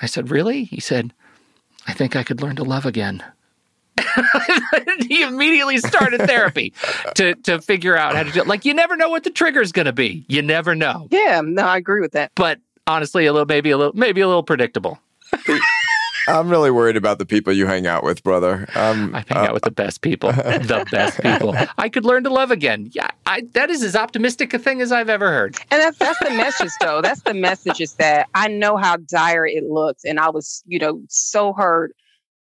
I 0.00 0.06
said 0.06 0.30
really? 0.30 0.64
He 0.64 0.80
said 0.80 1.12
I 1.86 1.92
think 1.92 2.16
I 2.16 2.22
could 2.22 2.40
learn 2.40 2.56
to 2.56 2.64
love 2.64 2.86
again 2.86 3.22
he 5.08 5.22
immediately 5.22 5.78
started 5.78 6.20
therapy 6.22 6.72
to 7.14 7.34
to 7.36 7.60
figure 7.60 7.96
out 7.96 8.14
how 8.14 8.22
to 8.22 8.30
do 8.30 8.40
it. 8.40 8.46
Like 8.46 8.64
you 8.64 8.74
never 8.74 8.96
know 8.96 9.08
what 9.08 9.24
the 9.24 9.30
trigger 9.30 9.60
is 9.60 9.72
going 9.72 9.86
to 9.86 9.92
be. 9.92 10.24
You 10.28 10.42
never 10.42 10.74
know. 10.74 11.08
Yeah, 11.10 11.40
no, 11.44 11.62
I 11.62 11.76
agree 11.76 12.00
with 12.00 12.12
that. 12.12 12.32
But 12.34 12.60
honestly, 12.86 13.26
a 13.26 13.32
little 13.32 13.46
maybe 13.46 13.70
a 13.70 13.78
little 13.78 13.94
maybe 13.94 14.20
a 14.20 14.26
little 14.26 14.42
predictable. 14.42 14.98
I'm 16.28 16.48
really 16.48 16.70
worried 16.70 16.96
about 16.96 17.18
the 17.18 17.26
people 17.26 17.52
you 17.52 17.66
hang 17.66 17.86
out 17.86 18.04
with, 18.04 18.22
brother. 18.22 18.68
Um, 18.74 19.14
I 19.14 19.24
hang 19.26 19.38
uh, 19.38 19.48
out 19.48 19.54
with 19.54 19.64
the 19.64 19.72
best 19.72 20.02
people, 20.02 20.30
the 20.32 20.86
best 20.90 21.20
people. 21.20 21.54
I 21.78 21.88
could 21.88 22.04
learn 22.04 22.22
to 22.24 22.30
love 22.30 22.50
again. 22.50 22.90
Yeah, 22.92 23.08
I, 23.26 23.42
that 23.54 23.70
is 23.70 23.82
as 23.82 23.96
optimistic 23.96 24.54
a 24.54 24.58
thing 24.58 24.80
as 24.80 24.92
I've 24.92 25.08
ever 25.08 25.30
heard. 25.30 25.56
And 25.70 25.80
that's 25.80 25.98
that's 25.98 26.18
the 26.20 26.30
message, 26.30 26.70
though. 26.80 27.02
That's 27.02 27.22
the 27.22 27.34
message 27.34 27.80
is 27.80 27.94
that 27.94 28.28
I 28.34 28.48
know 28.48 28.76
how 28.76 28.98
dire 28.98 29.46
it 29.46 29.64
looks, 29.64 30.04
and 30.04 30.20
I 30.20 30.30
was, 30.30 30.62
you 30.66 30.78
know, 30.78 31.02
so 31.08 31.52
hurt 31.54 31.94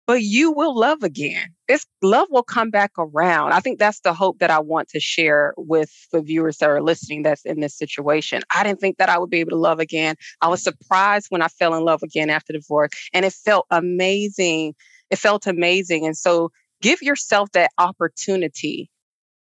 but 0.10 0.24
you 0.24 0.52
will 0.52 0.76
love 0.76 1.04
again. 1.04 1.50
This 1.68 1.86
love 2.02 2.30
will 2.32 2.42
come 2.42 2.72
back 2.72 2.94
around. 2.98 3.52
I 3.52 3.60
think 3.60 3.78
that's 3.78 4.00
the 4.00 4.12
hope 4.12 4.40
that 4.40 4.50
I 4.50 4.58
want 4.58 4.90
to 4.90 5.00
share 5.00 5.54
with 5.56 5.92
the 6.12 6.20
viewers 6.20 6.58
that 6.58 6.70
are 6.72 6.82
listening 6.82 7.22
that's 7.22 7.46
in 7.46 7.60
this 7.60 7.78
situation. 7.78 8.42
I 8.56 8.64
didn't 8.64 8.80
think 8.80 8.98
that 8.98 9.10
I 9.10 9.20
would 9.20 9.30
be 9.30 9.40
able 9.40 9.52
to 9.52 9.58
love 9.58 9.80
again. 9.80 10.16
I 10.42 10.48
was 10.48 10.64
surprised 10.64 11.28
when 11.30 11.44
I 11.44 11.48
fell 11.48 11.76
in 11.76 11.86
love 11.86 12.02
again 12.02 12.32
after 12.32 12.54
divorce, 12.54 12.90
and 13.14 13.24
it 13.24 13.34
felt 13.34 13.68
amazing. 13.70 14.74
It 15.12 15.20
felt 15.20 15.46
amazing. 15.46 16.08
And 16.08 16.18
so 16.18 16.50
give 16.82 17.04
yourself 17.04 17.52
that 17.52 17.70
opportunity 17.78 18.90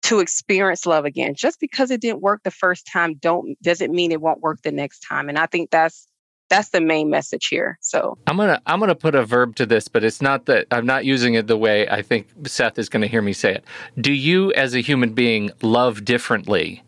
to 0.03 0.21
experience 0.21 0.85
love 0.85 1.07
again. 1.07 1.35
Just 1.35 1.61
because 1.61 1.91
it 1.91 2.03
didn't 2.03 2.21
work 2.21 2.43
the 2.45 2.51
first 2.51 2.87
time 2.93 3.15
don't 3.15 3.57
doesn't 3.63 3.91
mean 3.91 4.13
it 4.13 4.21
won't 4.21 4.43
work 4.43 4.61
the 4.61 4.71
next 4.71 5.01
time. 5.01 5.31
And 5.31 5.39
I 5.39 5.47
think 5.47 5.71
that's 5.71 6.07
that's 6.49 6.71
the 6.71 6.81
main 6.81 7.11
message 7.11 7.49
here. 7.49 7.79
So 7.81 8.19
I'm 8.27 8.37
gonna 8.37 8.61
I'm 8.67 8.81
gonna 8.81 8.95
put 8.95 9.15
a 9.15 9.25
verb 9.25 9.57
to 9.57 9.67
this, 9.67 9.89
but 9.89 10.05
it's 10.05 10.23
not 10.23 10.47
that 10.47 10.67
I'm 10.71 10.87
not 10.87 11.05
using 11.05 11.35
it 11.35 11.47
the 11.47 11.57
way 11.57 11.89
I 11.89 12.03
think 12.03 12.29
Seth 12.47 12.79
is 12.79 12.89
going 12.89 13.03
to 13.03 13.09
hear 13.09 13.23
me 13.23 13.33
say 13.33 13.55
it. 13.55 13.65
Do 14.01 14.13
you, 14.13 14.53
as 14.53 14.75
a 14.75 14.81
human 14.81 15.13
being, 15.13 15.51
love 15.63 16.05
differently 16.05 16.83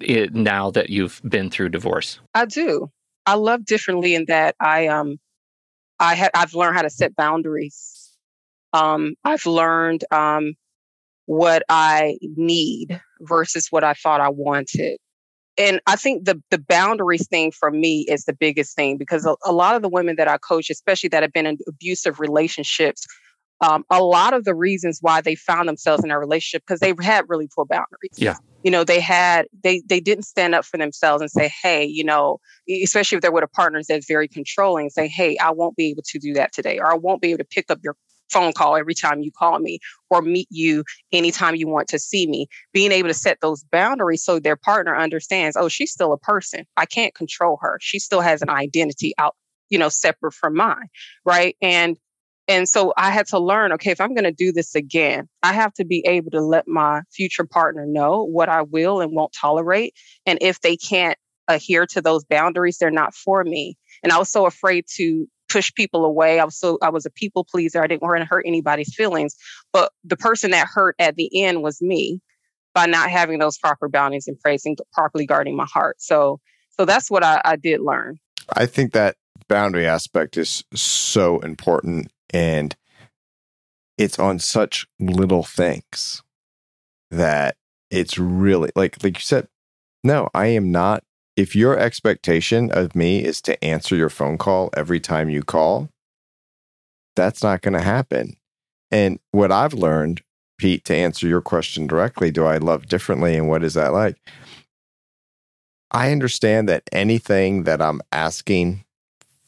it, 0.00 0.34
now 0.34 0.70
that 0.70 0.90
you've 0.90 1.20
been 1.28 1.50
through 1.50 1.70
divorce? 1.70 2.20
I 2.34 2.46
do. 2.46 2.90
I 3.26 3.34
love 3.34 3.64
differently 3.64 4.14
in 4.14 4.26
that 4.26 4.54
I 4.60 4.86
um 4.86 5.18
I 5.98 6.14
have 6.14 6.30
I've 6.34 6.54
learned 6.54 6.76
how 6.76 6.82
to 6.82 6.90
set 6.90 7.16
boundaries. 7.16 8.12
Um, 8.72 9.14
I've 9.24 9.46
learned 9.46 10.04
um, 10.10 10.54
what 11.24 11.62
I 11.68 12.18
need 12.22 13.00
versus 13.20 13.68
what 13.70 13.84
I 13.84 13.94
thought 13.94 14.20
I 14.20 14.28
wanted 14.28 14.98
and 15.58 15.80
I 15.86 15.96
think 15.96 16.24
the 16.24 16.40
the 16.50 16.58
boundaries 16.58 17.26
thing 17.28 17.52
for 17.52 17.70
me 17.70 18.06
is 18.08 18.24
the 18.24 18.32
biggest 18.32 18.76
thing 18.76 18.96
because 18.96 19.26
a, 19.26 19.36
a, 19.44 19.52
lot 19.52 19.74
of 19.74 19.82
the 19.82 19.88
women 19.88 20.16
that 20.16 20.28
I 20.28 20.38
coach, 20.38 20.70
especially 20.70 21.08
that 21.10 21.22
have 21.22 21.32
been 21.32 21.46
in 21.46 21.58
abusive 21.66 22.20
relationships, 22.20 23.06
um, 23.60 23.84
a 23.90 24.02
lot 24.02 24.34
of 24.34 24.44
the 24.44 24.54
reasons 24.54 24.98
why 25.00 25.20
they 25.20 25.34
found 25.34 25.68
themselves 25.68 26.04
in 26.04 26.10
a 26.10 26.18
relationship 26.18 26.62
because 26.66 26.80
they 26.80 26.94
had 27.00 27.24
really 27.28 27.48
poor 27.54 27.64
boundaries. 27.64 28.12
Yeah, 28.16 28.36
you 28.66 28.70
know, 28.72 28.82
they 28.82 28.98
had 28.98 29.46
they 29.62 29.80
they 29.86 30.00
didn't 30.00 30.24
stand 30.24 30.54
up 30.54 30.64
for 30.64 30.76
themselves 30.76 31.20
and 31.20 31.30
say, 31.30 31.52
hey, 31.62 31.84
you 31.84 32.02
know, 32.02 32.40
especially 32.82 33.16
if 33.16 33.22
they're 33.22 33.30
with 33.30 33.44
a 33.44 33.48
partner 33.48 33.80
that's 33.88 34.08
very 34.08 34.26
controlling, 34.26 34.90
say, 34.90 35.06
hey, 35.06 35.36
I 35.38 35.52
won't 35.52 35.76
be 35.76 35.90
able 35.90 36.02
to 36.04 36.18
do 36.18 36.34
that 36.34 36.52
today, 36.52 36.78
or 36.78 36.90
I 36.90 36.96
won't 36.96 37.22
be 37.22 37.30
able 37.30 37.38
to 37.38 37.44
pick 37.44 37.70
up 37.70 37.78
your 37.84 37.96
phone 38.30 38.52
call 38.52 38.76
every 38.76 38.94
time 38.94 39.20
you 39.20 39.30
call 39.32 39.58
me 39.58 39.78
or 40.10 40.22
meet 40.22 40.48
you 40.50 40.84
anytime 41.12 41.54
you 41.54 41.68
want 41.68 41.88
to 41.88 41.98
see 41.98 42.26
me. 42.26 42.46
Being 42.72 42.92
able 42.92 43.08
to 43.08 43.14
set 43.14 43.38
those 43.40 43.64
boundaries 43.64 44.24
so 44.24 44.38
their 44.38 44.56
partner 44.56 44.96
understands, 44.96 45.56
oh, 45.56 45.68
she's 45.68 45.92
still 45.92 46.12
a 46.12 46.18
person. 46.18 46.64
I 46.76 46.86
can't 46.86 47.14
control 47.14 47.58
her. 47.62 47.78
She 47.80 47.98
still 47.98 48.20
has 48.20 48.42
an 48.42 48.50
identity 48.50 49.14
out, 49.18 49.34
you 49.68 49.78
know, 49.78 49.88
separate 49.88 50.34
from 50.34 50.54
mine. 50.54 50.88
Right. 51.24 51.56
And 51.60 51.96
and 52.48 52.68
so 52.68 52.92
I 52.96 53.10
had 53.10 53.26
to 53.28 53.40
learn, 53.40 53.72
okay, 53.72 53.90
if 53.90 54.00
I'm 54.00 54.14
going 54.14 54.24
to 54.24 54.32
do 54.32 54.52
this 54.52 54.76
again, 54.76 55.28
I 55.42 55.52
have 55.52 55.74
to 55.74 55.84
be 55.84 56.04
able 56.06 56.30
to 56.30 56.40
let 56.40 56.68
my 56.68 57.02
future 57.12 57.44
partner 57.44 57.86
know 57.86 58.22
what 58.22 58.48
I 58.48 58.62
will 58.62 59.00
and 59.00 59.12
won't 59.12 59.32
tolerate. 59.32 59.94
And 60.26 60.38
if 60.40 60.60
they 60.60 60.76
can't 60.76 61.18
adhere 61.48 61.86
to 61.86 62.00
those 62.00 62.24
boundaries, 62.24 62.78
they're 62.78 62.90
not 62.90 63.14
for 63.14 63.42
me. 63.42 63.76
And 64.02 64.12
I 64.12 64.18
was 64.18 64.30
so 64.30 64.46
afraid 64.46 64.84
to 64.94 65.26
push 65.48 65.72
people 65.74 66.04
away. 66.04 66.40
I 66.40 66.44
was 66.44 66.58
so 66.58 66.78
I 66.82 66.90
was 66.90 67.06
a 67.06 67.10
people 67.10 67.44
pleaser. 67.44 67.82
I 67.82 67.86
didn't 67.86 68.02
want 68.02 68.18
to 68.20 68.26
hurt 68.26 68.44
anybody's 68.46 68.94
feelings. 68.94 69.34
But 69.72 69.92
the 70.04 70.16
person 70.16 70.50
that 70.52 70.66
hurt 70.66 70.96
at 70.98 71.16
the 71.16 71.44
end 71.44 71.62
was 71.62 71.80
me 71.80 72.20
by 72.74 72.86
not 72.86 73.10
having 73.10 73.38
those 73.38 73.58
proper 73.58 73.88
boundaries 73.88 74.28
and 74.28 74.40
phrasing, 74.40 74.76
properly 74.92 75.26
guarding 75.26 75.56
my 75.56 75.66
heart. 75.66 75.96
So 76.00 76.40
so 76.70 76.84
that's 76.84 77.10
what 77.10 77.24
I, 77.24 77.40
I 77.44 77.56
did 77.56 77.80
learn. 77.80 78.18
I 78.54 78.66
think 78.66 78.92
that 78.92 79.16
boundary 79.48 79.86
aspect 79.86 80.36
is 80.36 80.64
so 80.74 81.38
important 81.40 82.10
and 82.32 82.76
it's 83.98 84.18
on 84.18 84.38
such 84.38 84.86
little 84.98 85.42
things 85.42 86.22
that 87.10 87.56
it's 87.90 88.18
really 88.18 88.70
like 88.74 89.02
like 89.02 89.16
you 89.16 89.22
said 89.22 89.46
no 90.02 90.28
i 90.34 90.46
am 90.46 90.72
not 90.72 91.04
if 91.36 91.54
your 91.54 91.78
expectation 91.78 92.70
of 92.72 92.96
me 92.96 93.22
is 93.22 93.42
to 93.42 93.62
answer 93.62 93.94
your 93.94 94.08
phone 94.08 94.38
call 94.38 94.70
every 94.74 94.98
time 94.98 95.28
you 95.28 95.42
call, 95.42 95.90
that's 97.14 97.42
not 97.42 97.60
going 97.62 97.74
to 97.74 97.82
happen. 97.82 98.36
And 98.90 99.18
what 99.32 99.52
I've 99.52 99.74
learned, 99.74 100.22
Pete, 100.58 100.84
to 100.86 100.96
answer 100.96 101.26
your 101.26 101.42
question 101.42 101.86
directly, 101.86 102.30
do 102.30 102.46
I 102.46 102.56
love 102.56 102.86
differently 102.86 103.36
and 103.36 103.48
what 103.48 103.62
is 103.62 103.74
that 103.74 103.92
like? 103.92 104.16
I 105.90 106.10
understand 106.10 106.68
that 106.68 106.82
anything 106.92 107.64
that 107.64 107.80
I'm 107.80 108.00
asking 108.12 108.84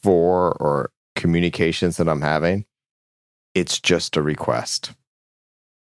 for 0.01 0.53
or 0.53 0.91
communications 1.15 1.97
that 1.97 2.07
I'm 2.07 2.21
having, 2.21 2.65
it's 3.55 3.79
just 3.79 4.15
a 4.15 4.21
request. 4.21 4.93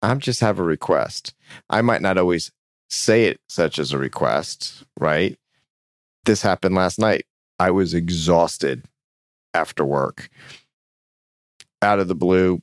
I'm 0.02 0.20
just 0.20 0.40
have 0.40 0.58
a 0.58 0.62
request. 0.62 1.34
I 1.68 1.82
might 1.82 2.02
not 2.02 2.18
always 2.18 2.52
say 2.88 3.24
it 3.24 3.40
such 3.48 3.78
as 3.78 3.92
a 3.92 3.98
request, 3.98 4.84
right? 5.00 5.38
This 6.26 6.42
happened 6.42 6.74
last 6.74 6.98
night. 6.98 7.24
I 7.58 7.70
was 7.70 7.94
exhausted 7.94 8.84
after 9.54 9.84
work. 9.84 10.28
Out 11.80 12.00
of 12.00 12.08
the 12.08 12.16
blue, 12.16 12.62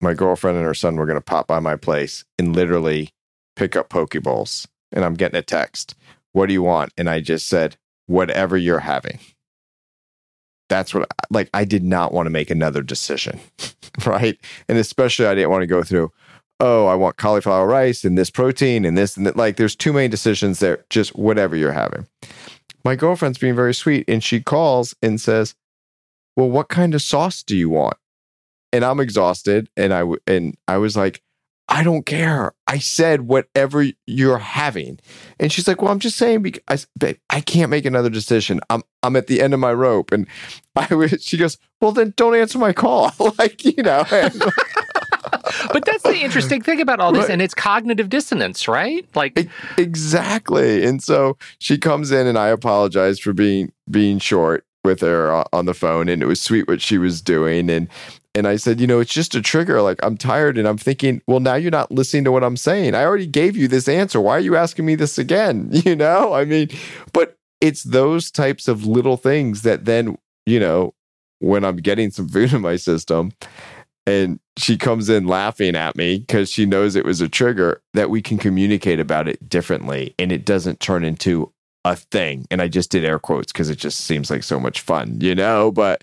my 0.00 0.14
girlfriend 0.14 0.56
and 0.56 0.66
her 0.66 0.74
son 0.74 0.96
were 0.96 1.06
going 1.06 1.18
to 1.18 1.24
pop 1.24 1.46
by 1.46 1.60
my 1.60 1.76
place 1.76 2.24
and 2.38 2.56
literally 2.56 3.10
pick 3.54 3.76
up 3.76 3.90
poke 3.90 4.14
bowls. 4.22 4.66
And 4.92 5.04
I'm 5.04 5.14
getting 5.14 5.38
a 5.38 5.42
text. 5.42 5.94
What 6.32 6.46
do 6.46 6.54
you 6.54 6.62
want? 6.62 6.92
And 6.96 7.08
I 7.08 7.20
just 7.20 7.48
said, 7.48 7.76
whatever 8.06 8.56
you're 8.56 8.80
having. 8.80 9.18
That's 10.70 10.94
what, 10.94 11.06
like, 11.28 11.50
I 11.52 11.66
did 11.66 11.84
not 11.84 12.12
want 12.12 12.26
to 12.26 12.30
make 12.30 12.50
another 12.50 12.82
decision. 12.82 13.40
right. 14.06 14.38
And 14.68 14.78
especially, 14.78 15.26
I 15.26 15.34
didn't 15.34 15.50
want 15.50 15.62
to 15.62 15.66
go 15.66 15.82
through, 15.82 16.10
oh, 16.60 16.86
I 16.86 16.94
want 16.94 17.18
cauliflower 17.18 17.66
rice 17.66 18.04
and 18.04 18.16
this 18.16 18.30
protein 18.30 18.86
and 18.86 18.96
this 18.96 19.18
and 19.18 19.26
that. 19.26 19.36
Like, 19.36 19.56
there's 19.56 19.76
too 19.76 19.92
many 19.92 20.08
decisions 20.08 20.60
there. 20.60 20.82
Just 20.88 21.14
whatever 21.14 21.56
you're 21.56 21.72
having 21.72 22.06
my 22.84 22.96
girlfriend's 22.96 23.38
being 23.38 23.54
very 23.54 23.74
sweet 23.74 24.04
and 24.08 24.22
she 24.22 24.40
calls 24.40 24.94
and 25.02 25.20
says, 25.20 25.54
"Well, 26.36 26.50
what 26.50 26.68
kind 26.68 26.94
of 26.94 27.02
sauce 27.02 27.42
do 27.42 27.56
you 27.56 27.68
want?" 27.70 27.96
And 28.72 28.84
I'm 28.84 29.00
exhausted 29.00 29.68
and 29.76 29.92
I 29.92 30.04
and 30.26 30.56
I 30.66 30.78
was 30.78 30.96
like, 30.96 31.22
"I 31.68 31.82
don't 31.82 32.06
care. 32.06 32.52
I 32.66 32.78
said 32.78 33.22
whatever 33.22 33.86
you're 34.06 34.38
having." 34.38 34.98
And 35.38 35.52
she's 35.52 35.68
like, 35.68 35.82
"Well, 35.82 35.92
I'm 35.92 36.00
just 36.00 36.16
saying 36.16 36.42
because 36.42 36.86
I, 37.02 37.16
I 37.30 37.40
can't 37.40 37.70
make 37.70 37.84
another 37.84 38.10
decision. 38.10 38.60
I'm 38.70 38.82
I'm 39.02 39.16
at 39.16 39.26
the 39.26 39.40
end 39.40 39.54
of 39.54 39.60
my 39.60 39.72
rope." 39.72 40.12
And 40.12 40.26
I 40.76 40.94
was 40.94 41.22
she 41.22 41.36
goes, 41.36 41.58
"Well, 41.80 41.92
then 41.92 42.14
don't 42.16 42.34
answer 42.36 42.58
my 42.58 42.72
call." 42.72 43.12
like, 43.38 43.64
you 43.64 43.82
know. 43.82 44.04
And, 44.10 44.42
but 45.72 45.84
that's 45.84 46.02
the 46.02 46.16
interesting 46.16 46.62
thing 46.62 46.80
about 46.80 47.00
all 47.00 47.12
this, 47.12 47.22
right. 47.22 47.30
and 47.30 47.42
it's 47.42 47.54
cognitive 47.54 48.08
dissonance, 48.08 48.68
right? 48.68 49.06
Like 49.14 49.48
exactly. 49.78 50.84
And 50.84 51.02
so 51.02 51.36
she 51.58 51.78
comes 51.78 52.10
in, 52.10 52.26
and 52.26 52.38
I 52.38 52.48
apologize 52.48 53.18
for 53.18 53.32
being 53.32 53.72
being 53.90 54.18
short 54.18 54.64
with 54.84 55.00
her 55.00 55.32
uh, 55.32 55.44
on 55.52 55.66
the 55.66 55.74
phone, 55.74 56.08
and 56.08 56.22
it 56.22 56.26
was 56.26 56.40
sweet 56.40 56.68
what 56.68 56.80
she 56.80 56.98
was 56.98 57.20
doing, 57.20 57.70
and 57.70 57.88
and 58.34 58.46
I 58.46 58.56
said, 58.56 58.80
you 58.80 58.86
know, 58.86 59.00
it's 59.00 59.12
just 59.12 59.34
a 59.34 59.42
trigger. 59.42 59.82
Like 59.82 59.98
I'm 60.02 60.16
tired, 60.16 60.58
and 60.58 60.66
I'm 60.66 60.78
thinking, 60.78 61.22
well, 61.26 61.40
now 61.40 61.54
you're 61.54 61.70
not 61.70 61.90
listening 61.90 62.24
to 62.24 62.32
what 62.32 62.44
I'm 62.44 62.56
saying. 62.56 62.94
I 62.94 63.04
already 63.04 63.26
gave 63.26 63.56
you 63.56 63.68
this 63.68 63.88
answer. 63.88 64.20
Why 64.20 64.36
are 64.36 64.40
you 64.40 64.56
asking 64.56 64.86
me 64.86 64.94
this 64.94 65.18
again? 65.18 65.70
You 65.82 65.96
know, 65.96 66.32
I 66.32 66.44
mean, 66.44 66.68
but 67.12 67.36
it's 67.60 67.82
those 67.82 68.30
types 68.30 68.68
of 68.68 68.86
little 68.86 69.16
things 69.16 69.62
that 69.62 69.84
then, 69.84 70.16
you 70.46 70.60
know, 70.60 70.94
when 71.40 71.64
I'm 71.64 71.76
getting 71.76 72.10
some 72.12 72.28
food 72.28 72.52
in 72.52 72.60
my 72.60 72.76
system 72.76 73.32
and 74.06 74.40
she 74.58 74.76
comes 74.76 75.08
in 75.08 75.26
laughing 75.26 75.76
at 75.76 75.96
me 75.96 76.18
because 76.18 76.50
she 76.50 76.66
knows 76.66 76.96
it 76.96 77.04
was 77.04 77.20
a 77.20 77.28
trigger 77.28 77.82
that 77.94 78.10
we 78.10 78.20
can 78.20 78.38
communicate 78.38 79.00
about 79.00 79.28
it 79.28 79.48
differently 79.48 80.14
and 80.18 80.32
it 80.32 80.44
doesn't 80.44 80.80
turn 80.80 81.04
into 81.04 81.52
a 81.84 81.96
thing. 81.96 82.46
And 82.50 82.62
i 82.62 82.68
just 82.68 82.90
did 82.90 83.04
air 83.04 83.18
quotes 83.18 83.52
because 83.52 83.70
it 83.70 83.78
just 83.78 84.02
seems 84.02 84.30
like 84.30 84.42
so 84.42 84.58
much 84.60 84.80
fun 84.80 85.18
you 85.20 85.34
know? 85.34 85.70
But 85.70 86.02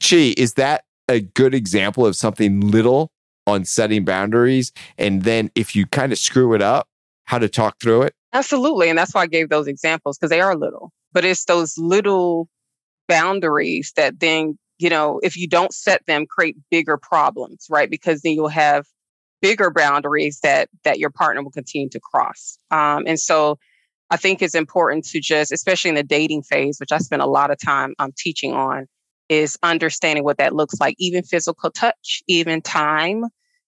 Chi 0.00 0.34
is 0.36 0.54
that 0.54 0.84
a 1.08 1.20
good 1.20 1.54
example 1.54 2.06
of 2.06 2.16
something 2.16 2.60
little 2.60 3.10
on 3.46 3.64
setting 3.64 4.04
boundaries? 4.04 4.72
And 4.96 5.22
then 5.22 5.50
if 5.54 5.74
you 5.74 5.86
kind 5.86 6.12
of 6.12 6.18
screw 6.18 6.54
it 6.54 6.62
up 6.62 6.88
how 7.24 7.38
to 7.38 7.48
talk 7.48 7.80
through 7.80 8.02
it? 8.02 8.14
Absolutely 8.32 8.88
and 8.88 8.96
that's 8.96 9.14
why 9.14 9.22
i 9.22 9.26
gave 9.26 9.48
those 9.48 9.66
examples 9.66 10.16
because 10.16 10.30
they 10.30 10.40
are 10.40 10.56
little. 10.56 10.92
But 11.12 11.24
it's 11.24 11.44
those 11.44 11.76
little 11.76 12.48
boundaries 13.08 13.92
that 13.96 14.20
then 14.20 14.56
you 14.82 14.90
know, 14.90 15.20
if 15.22 15.36
you 15.36 15.46
don't 15.46 15.72
set 15.72 16.04
them, 16.06 16.26
create 16.26 16.56
bigger 16.70 16.96
problems, 16.98 17.66
right? 17.70 17.88
Because 17.88 18.22
then 18.22 18.32
you'll 18.32 18.48
have 18.48 18.84
bigger 19.40 19.70
boundaries 19.70 20.40
that 20.42 20.68
that 20.84 20.98
your 20.98 21.10
partner 21.10 21.42
will 21.42 21.52
continue 21.52 21.88
to 21.90 22.00
cross. 22.00 22.58
Um, 22.70 23.04
and 23.06 23.18
so 23.18 23.58
I 24.10 24.16
think 24.16 24.42
it's 24.42 24.56
important 24.56 25.04
to 25.06 25.20
just, 25.20 25.52
especially 25.52 25.90
in 25.90 25.94
the 25.94 26.02
dating 26.02 26.42
phase, 26.42 26.78
which 26.80 26.92
I 26.92 26.98
spend 26.98 27.22
a 27.22 27.26
lot 27.26 27.50
of 27.50 27.58
time 27.60 27.94
um, 28.00 28.10
teaching 28.16 28.52
on, 28.52 28.86
is 29.28 29.56
understanding 29.62 30.24
what 30.24 30.38
that 30.38 30.54
looks 30.54 30.80
like, 30.80 30.96
even 30.98 31.22
physical 31.22 31.70
touch, 31.70 32.22
even 32.26 32.60
time, 32.60 33.24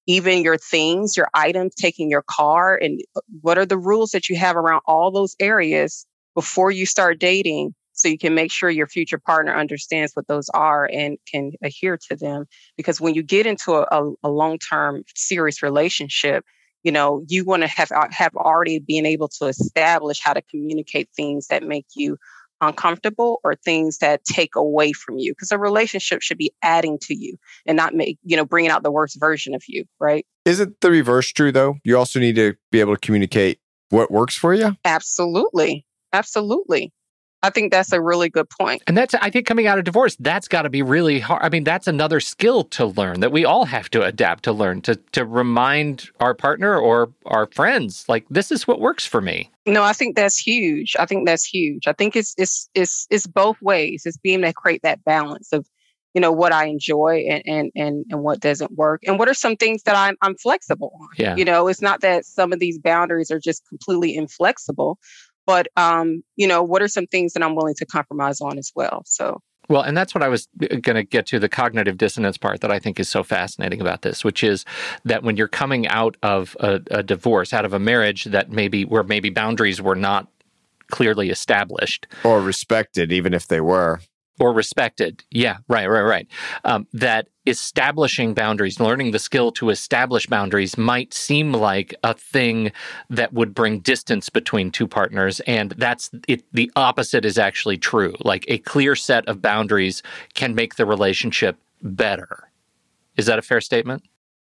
even 0.07 0.43
your 0.43 0.59
things, 0.59 1.17
your 1.17 1.29
items, 1.33 1.75
taking 1.77 2.11
your 2.11 2.25
car, 2.29 2.77
and 2.77 3.01
uh, 3.17 3.21
what 3.41 3.57
are 3.57 3.67
the 3.67 3.79
rules 3.79 4.11
that 4.11 4.29
you 4.29 4.37
have 4.37 4.57
around 4.57 4.83
all 4.87 5.13
those 5.13 5.37
areas 5.39 6.07
before 6.35 6.73
you 6.73 6.87
start 6.87 7.21
dating 7.21 7.73
so 8.05 8.09
you 8.09 8.19
can 8.19 8.35
make 8.35 8.53
sure 8.53 8.69
your 8.69 8.87
future 8.87 9.19
partner 9.19 9.57
understands 9.57 10.13
what 10.13 10.29
those 10.29 10.51
are 10.51 10.91
and 10.93 11.17
can 11.31 11.53
adhere 11.63 11.97
to 11.97 12.15
them 12.15 12.45
because 12.77 13.01
when 13.01 13.15
you 13.15 13.23
get 13.23 13.47
into 13.47 13.73
a, 13.73 13.87
a, 13.91 14.13
a 14.25 14.29
long-term 14.29 15.03
serious 15.15 15.63
relationship 15.63 16.45
you 16.83 16.93
know 16.93 17.25
you 17.29 17.47
want 17.47 17.63
to 17.63 17.67
have 17.67 17.91
uh, 17.93 18.07
have 18.11 18.35
already 18.37 18.79
been 18.79 19.07
able 19.07 19.29
to 19.29 19.47
establish 19.47 20.21
how 20.23 20.35
to 20.35 20.43
communicate 20.43 21.09
things 21.17 21.47
that 21.47 21.63
make 21.63 21.87
you 21.97 22.19
uncomfortable 22.61 23.41
or 23.43 23.55
things 23.55 23.99
that 23.99 24.23
take 24.25 24.55
away 24.55 24.93
from 24.93 25.17
you 25.17 25.33
because 25.33 25.51
a 25.51 25.59
relationship 25.59 26.21
should 26.21 26.39
be 26.39 26.53
adding 26.63 26.99
to 27.01 27.15
you 27.15 27.37
and 27.65 27.75
not 27.75 27.95
make 27.95 28.19
you 28.23 28.37
know 28.37 28.45
bringing 28.45 28.71
out 28.71 28.83
the 28.83 28.93
worst 28.93 29.19
version 29.19 29.55
of 29.55 29.63
you 29.67 29.85
right? 29.99 30.27
Isn't 30.45 30.79
the 30.83 30.91
reverse 30.91 31.33
true 31.33 31.53
though? 31.53 31.77
You 31.85 31.97
also 31.97 32.21
need 32.21 32.37
to 32.37 32.55
be 32.71 32.81
able 32.81 32.95
to 32.95 33.01
communicate 33.01 33.61
what 33.89 34.11
works 34.11 34.37
for 34.37 34.53
you 34.53 34.77
absolutely. 34.85 35.87
Absolutely 36.13 36.93
I 37.45 37.51
think 37.51 37.73
that's 37.73 37.93
a 37.93 38.01
really 38.01 38.31
good 38.31 38.49
point. 38.49 38.83
And 38.87 38.97
that's, 38.97 39.15
I 39.15 39.29
think, 39.29 39.47
coming 39.47 39.67
out 39.67 39.79
of 39.79 39.85
divorce, 39.85 40.17
that's 40.19 40.49
got 40.49 40.63
to 40.63 40.71
be 40.71 40.81
really 40.81 41.21
hard. 41.21 41.43
I 41.43 41.51
mean, 41.51 41.63
that's 41.63 41.87
another 41.87 42.19
skill 42.19 42.65
to 42.65 42.87
learn 42.87 43.21
that 43.21 43.33
we 43.33 43.45
all 43.45 43.67
have 43.67 43.91
to 43.91 44.03
adapt 44.03 44.45
to 44.45 44.53
learn 44.53 44.81
to 44.83 44.97
to 45.13 45.27
remind 45.27 46.11
our 46.21 46.33
partner 46.33 46.79
or 46.79 47.13
our 47.27 47.47
friends, 47.47 48.07
like 48.09 48.25
this 48.31 48.51
is 48.51 48.67
what 48.67 48.81
works 48.81 49.05
for 49.05 49.21
me. 49.21 49.51
No, 49.67 49.83
I 49.83 49.93
think 49.93 50.17
that's 50.17 50.39
huge. 50.39 50.97
I 50.99 51.05
think 51.05 51.27
that's 51.27 51.45
huge. 51.45 51.87
I 51.87 51.93
think 51.93 52.17
it's 52.17 52.35
it's 52.39 52.71
it's 52.75 53.07
it's 53.11 53.27
both 53.27 53.61
ways. 53.61 54.05
It's 54.07 54.17
being 54.17 54.41
able 54.41 54.49
to 54.49 54.55
create 54.55 54.83
that 54.83 55.05
balance 55.05 55.53
of 55.53 55.67
you 56.15 56.21
know 56.21 56.33
what 56.33 56.53
I 56.53 56.67
enjoy 56.67 57.27
and 57.29 57.43
and 57.47 57.73
and, 57.75 58.07
and 58.11 58.23
what 58.23 58.41
doesn't 58.41 58.73
work 58.73 59.03
and 59.07 59.19
what 59.19 59.29
are 59.29 59.35
some 59.35 59.57
things 59.57 59.83
that 59.83 59.97
I'm 59.97 60.17
I'm 60.23 60.37
flexible 60.37 60.93
on. 61.01 61.09
Yeah. 61.19 61.37
You 61.37 61.45
know, 61.45 61.69
it's 61.69 61.83
not 61.83 62.01
that 62.01 62.25
some 62.25 62.53
of 62.53 62.59
these 62.59 62.79
boundaries 62.79 63.31
are 63.31 63.41
just 63.41 63.67
completely 63.69 64.17
inflexible, 64.17 64.99
but 65.47 65.69
um, 65.77 66.23
you 66.37 66.47
know, 66.47 66.63
what 66.63 66.83
are 66.83 66.89
some 66.89 67.07
things 67.07 67.33
that 67.35 67.43
I'm 67.43 67.55
willing 67.55 67.75
to 67.77 67.87
compromise 67.87 68.41
on 68.41 68.59
as 68.59 68.73
well? 68.75 69.03
So 69.07 69.41
well, 69.69 69.83
and 69.83 69.97
that's 69.97 70.15
what 70.15 70.23
I 70.23 70.29
was 70.29 70.49
uh, 70.63 70.77
going 70.77 70.97
to 70.97 71.05
get 71.05 71.27
to 71.27 71.39
the 71.39 71.49
cognitive 71.49 71.97
dissonance 71.97 72.37
part 72.37 72.61
that 72.61 72.71
I 72.71 72.79
think 72.79 73.01
is 73.01 73.09
so 73.09 73.23
fascinating 73.23 73.81
about 73.81 74.03
this, 74.03 74.25
which 74.25 74.45
is 74.45 74.65
that 75.05 75.23
when 75.23 75.37
you're 75.37 75.49
coming 75.49 75.87
out 75.89 76.17
of 76.23 76.57
a, 76.61 76.81
a 76.91 77.03
divorce, 77.03 77.53
out 77.53 77.65
of 77.65 77.73
a 77.73 77.79
marriage 77.79 78.25
that 78.25 78.51
maybe 78.51 78.85
where 78.85 79.03
maybe 79.03 79.31
boundaries 79.31 79.81
were 79.81 79.97
not 79.97 80.29
clearly 80.91 81.31
established 81.31 82.07
or 82.25 82.41
respected, 82.41 83.11
even 83.11 83.33
if 83.33 83.49
they 83.49 83.61
were 83.61 84.01
or 84.41 84.53
respected. 84.53 85.23
Yeah, 85.31 85.59
right, 85.69 85.87
right, 85.87 86.03
right. 86.03 86.29
Um, 86.65 86.87
that 86.93 87.29
establishing 87.47 88.35
boundaries, 88.35 88.81
learning 88.81 89.11
the 89.13 89.19
skill 89.19 89.53
to 89.53 89.71
establish 89.71 90.27
boundaries 90.27 90.77
might 90.77 91.15
seem 91.15 91.53
like 91.53 91.95
a 92.03 92.15
thing 92.15 92.73
that 93.11 93.33
would 93.33 93.55
bring 93.55 93.81
distance 93.81 94.29
between 94.29 94.71
two 94.71 94.89
partners. 94.89 95.41
And 95.41 95.71
that's 95.73 96.11
it. 96.27 96.45
The 96.53 96.71
opposite 96.75 97.25
is 97.25 97.39
actually 97.39 97.79
true. 97.79 98.15
Like 98.21 98.45
a 98.49 98.59
clear 98.59 98.97
set 98.97 99.27
of 99.29 99.43
boundaries 99.43 100.03
can 100.35 100.55
make 100.55 100.77
the 100.77 100.87
relationship 100.87 101.57
better. 101.83 102.51
Is 103.17 103.27
that 103.27 103.39
a 103.39 103.43
fair 103.43 103.61
statement? 103.61 104.03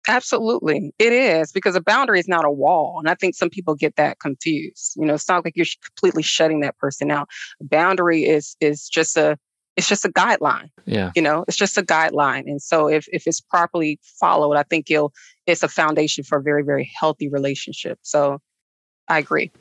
Absolutely. 0.08 0.94
It 1.00 1.14
is 1.14 1.52
because 1.52 1.76
a 1.76 1.82
boundary 1.82 2.20
is 2.20 2.28
not 2.28 2.46
a 2.46 2.52
wall. 2.52 2.98
And 3.00 3.10
I 3.10 3.16
think 3.16 3.36
some 3.36 3.50
people 3.50 3.74
get 3.74 3.96
that 3.96 4.20
confused. 4.20 4.94
You 4.96 5.06
know, 5.06 5.16
it's 5.16 5.28
not 5.28 5.44
like 5.44 5.56
you're 5.56 5.66
completely 5.84 6.22
shutting 6.22 6.60
that 6.60 6.78
person 6.78 7.10
out. 7.10 7.28
A 7.60 7.64
boundary 7.64 8.26
is 8.26 8.56
is 8.60 8.88
just 8.88 9.18
a 9.18 9.38
it's 9.76 9.88
just 9.88 10.06
a 10.06 10.10
guideline. 10.10 10.70
Yeah. 10.86 11.12
You 11.16 11.22
know, 11.22 11.44
it's 11.48 11.58
just 11.58 11.78
a 11.78 11.84
guideline. 11.84 12.44
And 12.48 12.62
so 12.62 12.88
if, 12.88 13.08
if 13.12 13.28
it's 13.28 13.42
properly 13.42 14.00
followed, 14.20 14.56
I 14.56 14.64
think 14.64 14.90
you'll, 14.90 15.14
it's 15.46 15.64
a 15.64 15.68
foundation 15.68 16.24
for 16.24 16.38
a 16.38 16.42
very, 16.42 16.64
very 16.64 16.92
healthy 16.98 17.30
relationship. 17.30 18.00
So 18.02 18.40
I 19.08 19.20
agree. 19.20 19.52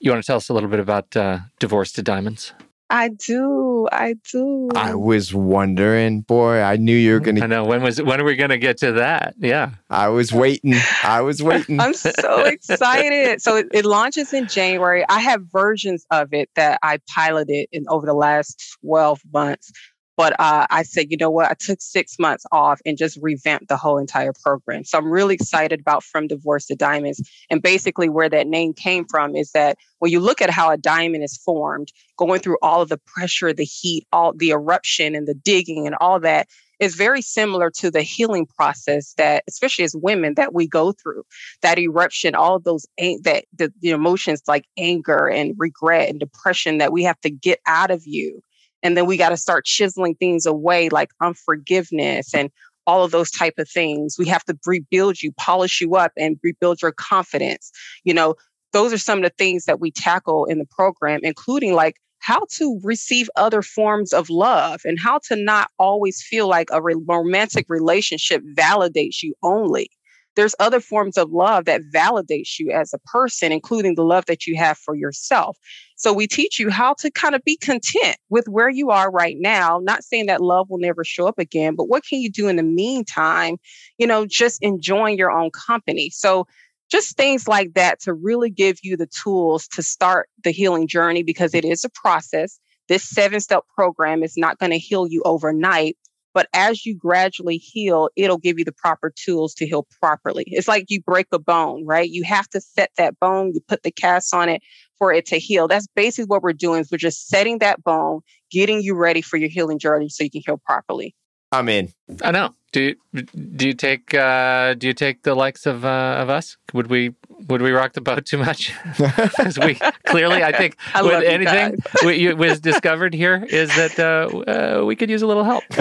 You 0.00 0.10
want 0.10 0.22
to 0.22 0.26
tell 0.26 0.36
us 0.36 0.48
a 0.48 0.54
little 0.54 0.68
bit 0.68 0.80
about 0.80 1.16
uh, 1.16 1.40
Divorce 1.60 1.92
to 1.92 2.02
Diamonds? 2.02 2.52
I 2.92 3.08
do. 3.08 3.88
I 3.90 4.16
do. 4.30 4.68
I 4.74 4.94
was 4.94 5.32
wondering, 5.32 6.20
boy, 6.20 6.60
I 6.60 6.76
knew 6.76 6.94
you 6.94 7.14
were 7.14 7.20
mm-hmm. 7.20 7.24
going 7.24 7.36
to. 7.36 7.44
I 7.44 7.46
know. 7.46 7.64
When 7.64 7.82
was 7.82 8.02
when 8.02 8.20
are 8.20 8.24
we 8.24 8.36
going 8.36 8.50
to 8.50 8.58
get 8.58 8.76
to 8.78 8.92
that? 8.92 9.34
Yeah. 9.38 9.70
I 9.88 10.08
was 10.08 10.30
waiting. 10.30 10.74
I 11.02 11.22
was 11.22 11.42
waiting. 11.42 11.80
I'm 11.80 11.94
so 11.94 12.44
excited. 12.44 13.40
So 13.40 13.56
it, 13.56 13.68
it, 13.72 13.86
launches 13.86 14.34
in 14.34 14.46
January. 14.46 15.06
I 15.08 15.20
have 15.20 15.40
versions 15.50 16.04
of 16.10 16.34
it 16.34 16.50
that 16.54 16.80
I 16.82 16.98
piloted 17.08 17.66
in 17.72 17.86
over 17.88 18.04
the 18.04 18.12
last 18.12 18.76
12 18.82 19.22
months. 19.32 19.72
But 20.16 20.38
uh, 20.38 20.66
I 20.70 20.82
said, 20.82 21.06
you 21.10 21.16
know 21.16 21.30
what? 21.30 21.50
I 21.50 21.54
took 21.58 21.80
six 21.80 22.18
months 22.18 22.44
off 22.52 22.80
and 22.84 22.98
just 22.98 23.18
revamped 23.22 23.68
the 23.68 23.76
whole 23.76 23.98
entire 23.98 24.32
program. 24.42 24.84
So 24.84 24.98
I'm 24.98 25.10
really 25.10 25.34
excited 25.34 25.80
about 25.80 26.04
From 26.04 26.26
Divorce 26.26 26.66
to 26.66 26.74
Diamonds. 26.74 27.22
And 27.50 27.62
basically, 27.62 28.08
where 28.08 28.28
that 28.28 28.46
name 28.46 28.74
came 28.74 29.06
from 29.06 29.34
is 29.34 29.52
that 29.52 29.78
when 30.00 30.12
you 30.12 30.20
look 30.20 30.42
at 30.42 30.50
how 30.50 30.70
a 30.70 30.76
diamond 30.76 31.24
is 31.24 31.38
formed, 31.38 31.88
going 32.18 32.40
through 32.40 32.58
all 32.62 32.82
of 32.82 32.88
the 32.88 33.00
pressure, 33.06 33.52
the 33.52 33.64
heat, 33.64 34.06
all 34.12 34.32
the 34.36 34.50
eruption 34.50 35.14
and 35.14 35.26
the 35.26 35.34
digging 35.34 35.86
and 35.86 35.96
all 36.00 36.20
that 36.20 36.48
is 36.78 36.96
very 36.96 37.22
similar 37.22 37.70
to 37.70 37.90
the 37.92 38.02
healing 38.02 38.44
process 38.44 39.14
that, 39.16 39.44
especially 39.48 39.84
as 39.84 39.94
women, 39.94 40.34
that 40.34 40.52
we 40.52 40.66
go 40.66 40.92
through. 40.92 41.22
That 41.62 41.78
eruption, 41.78 42.34
all 42.34 42.58
those 42.58 42.86
that 42.98 43.44
the, 43.56 43.72
the 43.80 43.90
emotions 43.90 44.42
like 44.48 44.66
anger 44.76 45.28
and 45.28 45.54
regret 45.56 46.10
and 46.10 46.18
depression 46.18 46.78
that 46.78 46.92
we 46.92 47.04
have 47.04 47.20
to 47.20 47.30
get 47.30 47.60
out 47.66 47.90
of 47.90 48.02
you 48.04 48.42
and 48.82 48.96
then 48.96 49.06
we 49.06 49.16
got 49.16 49.30
to 49.30 49.36
start 49.36 49.64
chiseling 49.64 50.14
things 50.14 50.46
away 50.46 50.88
like 50.88 51.10
unforgiveness 51.20 52.34
and 52.34 52.50
all 52.86 53.04
of 53.04 53.12
those 53.12 53.30
type 53.30 53.54
of 53.58 53.68
things. 53.68 54.16
We 54.18 54.26
have 54.26 54.44
to 54.44 54.58
rebuild 54.66 55.22
you 55.22 55.32
polish 55.32 55.80
you 55.80 55.94
up 55.94 56.12
and 56.16 56.38
rebuild 56.42 56.82
your 56.82 56.92
confidence. 56.92 57.70
You 58.04 58.14
know 58.14 58.34
those 58.72 58.92
are 58.92 58.98
some 58.98 59.18
of 59.18 59.24
the 59.24 59.34
things 59.36 59.66
that 59.66 59.80
we 59.80 59.90
tackle 59.90 60.46
in 60.46 60.58
the 60.58 60.66
program 60.66 61.20
including 61.22 61.74
like 61.74 61.96
how 62.20 62.46
to 62.50 62.80
receive 62.84 63.28
other 63.36 63.62
forms 63.62 64.12
of 64.12 64.30
love 64.30 64.80
and 64.84 64.98
how 64.98 65.18
to 65.24 65.34
not 65.34 65.70
always 65.78 66.22
feel 66.22 66.48
like 66.48 66.68
a 66.70 66.80
romantic 66.80 67.66
relationship 67.68 68.42
validates 68.56 69.22
you 69.22 69.34
only 69.42 69.90
there's 70.34 70.54
other 70.58 70.80
forms 70.80 71.18
of 71.18 71.30
love 71.30 71.64
that 71.66 71.82
validates 71.94 72.58
you 72.58 72.70
as 72.70 72.92
a 72.92 72.98
person, 73.00 73.52
including 73.52 73.94
the 73.94 74.04
love 74.04 74.26
that 74.26 74.46
you 74.46 74.56
have 74.56 74.78
for 74.78 74.94
yourself. 74.94 75.58
So 75.96 76.12
we 76.12 76.26
teach 76.26 76.58
you 76.58 76.70
how 76.70 76.94
to 76.94 77.10
kind 77.10 77.34
of 77.34 77.44
be 77.44 77.56
content 77.56 78.16
with 78.28 78.48
where 78.48 78.70
you 78.70 78.90
are 78.90 79.10
right 79.10 79.36
now, 79.38 79.80
not 79.82 80.04
saying 80.04 80.26
that 80.26 80.40
love 80.40 80.68
will 80.68 80.78
never 80.78 81.04
show 81.04 81.26
up 81.26 81.38
again, 81.38 81.76
but 81.76 81.88
what 81.88 82.04
can 82.04 82.20
you 82.20 82.30
do 82.30 82.48
in 82.48 82.56
the 82.56 82.62
meantime? 82.62 83.56
You 83.98 84.06
know, 84.06 84.26
just 84.26 84.62
enjoying 84.62 85.18
your 85.18 85.30
own 85.30 85.50
company. 85.50 86.10
So 86.10 86.46
just 86.90 87.16
things 87.16 87.48
like 87.48 87.72
that 87.74 88.00
to 88.00 88.12
really 88.12 88.50
give 88.50 88.78
you 88.82 88.96
the 88.96 89.06
tools 89.06 89.66
to 89.68 89.82
start 89.82 90.28
the 90.44 90.50
healing 90.50 90.86
journey 90.86 91.22
because 91.22 91.54
it 91.54 91.64
is 91.64 91.84
a 91.84 91.88
process. 91.90 92.58
This 92.88 93.08
seven 93.08 93.40
step 93.40 93.64
program 93.74 94.22
is 94.22 94.36
not 94.36 94.58
going 94.58 94.72
to 94.72 94.78
heal 94.78 95.06
you 95.06 95.22
overnight, 95.24 95.96
but 96.34 96.48
as 96.54 96.84
you 96.86 96.96
gradually 96.96 97.56
heal, 97.56 98.08
it'll 98.16 98.38
give 98.38 98.58
you 98.58 98.64
the 98.64 98.72
proper 98.72 99.12
tools 99.14 99.54
to 99.54 99.66
heal 99.66 99.86
properly. 100.00 100.44
It's 100.46 100.68
like 100.68 100.86
you 100.88 101.02
break 101.02 101.26
a 101.32 101.38
bone, 101.38 101.84
right? 101.84 102.08
You 102.08 102.24
have 102.24 102.48
to 102.50 102.60
set 102.60 102.90
that 102.98 103.18
bone, 103.20 103.52
you 103.54 103.60
put 103.66 103.82
the 103.82 103.90
cast 103.90 104.34
on 104.34 104.48
it 104.48 104.62
for 104.98 105.12
it 105.12 105.26
to 105.26 105.38
heal. 105.38 105.68
That's 105.68 105.86
basically 105.94 106.26
what 106.26 106.42
we're 106.42 106.52
doing. 106.52 106.80
Is 106.80 106.90
we're 106.90 106.98
just 106.98 107.28
setting 107.28 107.58
that 107.58 107.82
bone, 107.82 108.20
getting 108.50 108.82
you 108.82 108.94
ready 108.94 109.22
for 109.22 109.36
your 109.36 109.48
healing 109.48 109.78
journey 109.78 110.08
so 110.08 110.24
you 110.24 110.30
can 110.30 110.42
heal 110.46 110.60
properly. 110.64 111.14
I'm 111.52 111.68
in. 111.68 111.92
I 112.24 112.30
know. 112.30 112.54
Do 112.72 112.80
you, 112.80 113.22
do 113.22 113.66
you 113.66 113.74
take 113.74 114.14
uh, 114.14 114.72
do 114.72 114.86
you 114.86 114.94
take 114.94 115.24
the 115.24 115.34
likes 115.34 115.66
of 115.66 115.84
uh, 115.84 116.16
of 116.18 116.30
us? 116.30 116.56
Would 116.72 116.86
we 116.86 117.14
would 117.48 117.60
we 117.60 117.70
rock 117.70 117.92
the 117.92 118.00
boat 118.00 118.24
too 118.24 118.38
much? 118.38 118.72
Because 118.96 119.58
we 119.58 119.74
clearly, 120.06 120.42
I 120.42 120.52
think, 120.52 120.76
I 120.94 121.02
with 121.02 121.24
anything 121.24 121.76
we, 122.04 122.32
was 122.32 122.60
discovered 122.60 123.12
here 123.14 123.44
is 123.48 123.68
that 123.76 123.98
uh, 123.98 124.80
uh, 124.80 124.84
we 124.84 124.96
could 124.96 125.10
use 125.10 125.20
a 125.22 125.26
little 125.26 125.44
help. 125.44 125.64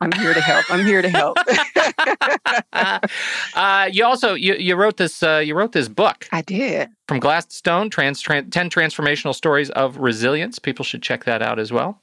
I'm 0.00 0.12
here 0.12 0.34
to 0.34 0.40
help. 0.40 0.64
I'm 0.70 0.84
here 0.84 1.02
to 1.02 1.08
help. 1.08 1.38
uh, 3.54 3.88
you 3.90 4.04
also 4.04 4.34
you, 4.34 4.54
you 4.54 4.76
wrote 4.76 4.96
this 4.96 5.22
uh, 5.22 5.38
you 5.44 5.56
wrote 5.56 5.72
this 5.72 5.88
book. 5.88 6.28
I 6.30 6.42
did 6.42 6.90
from 7.08 7.18
glass 7.18 7.46
to 7.46 7.56
stone. 7.56 7.90
Trans, 7.90 8.20
trans, 8.20 8.52
ten 8.52 8.70
transformational 8.70 9.34
stories 9.34 9.70
of 9.70 9.98
resilience. 9.98 10.60
People 10.60 10.84
should 10.84 11.02
check 11.02 11.24
that 11.24 11.42
out 11.42 11.58
as 11.58 11.72
well. 11.72 12.00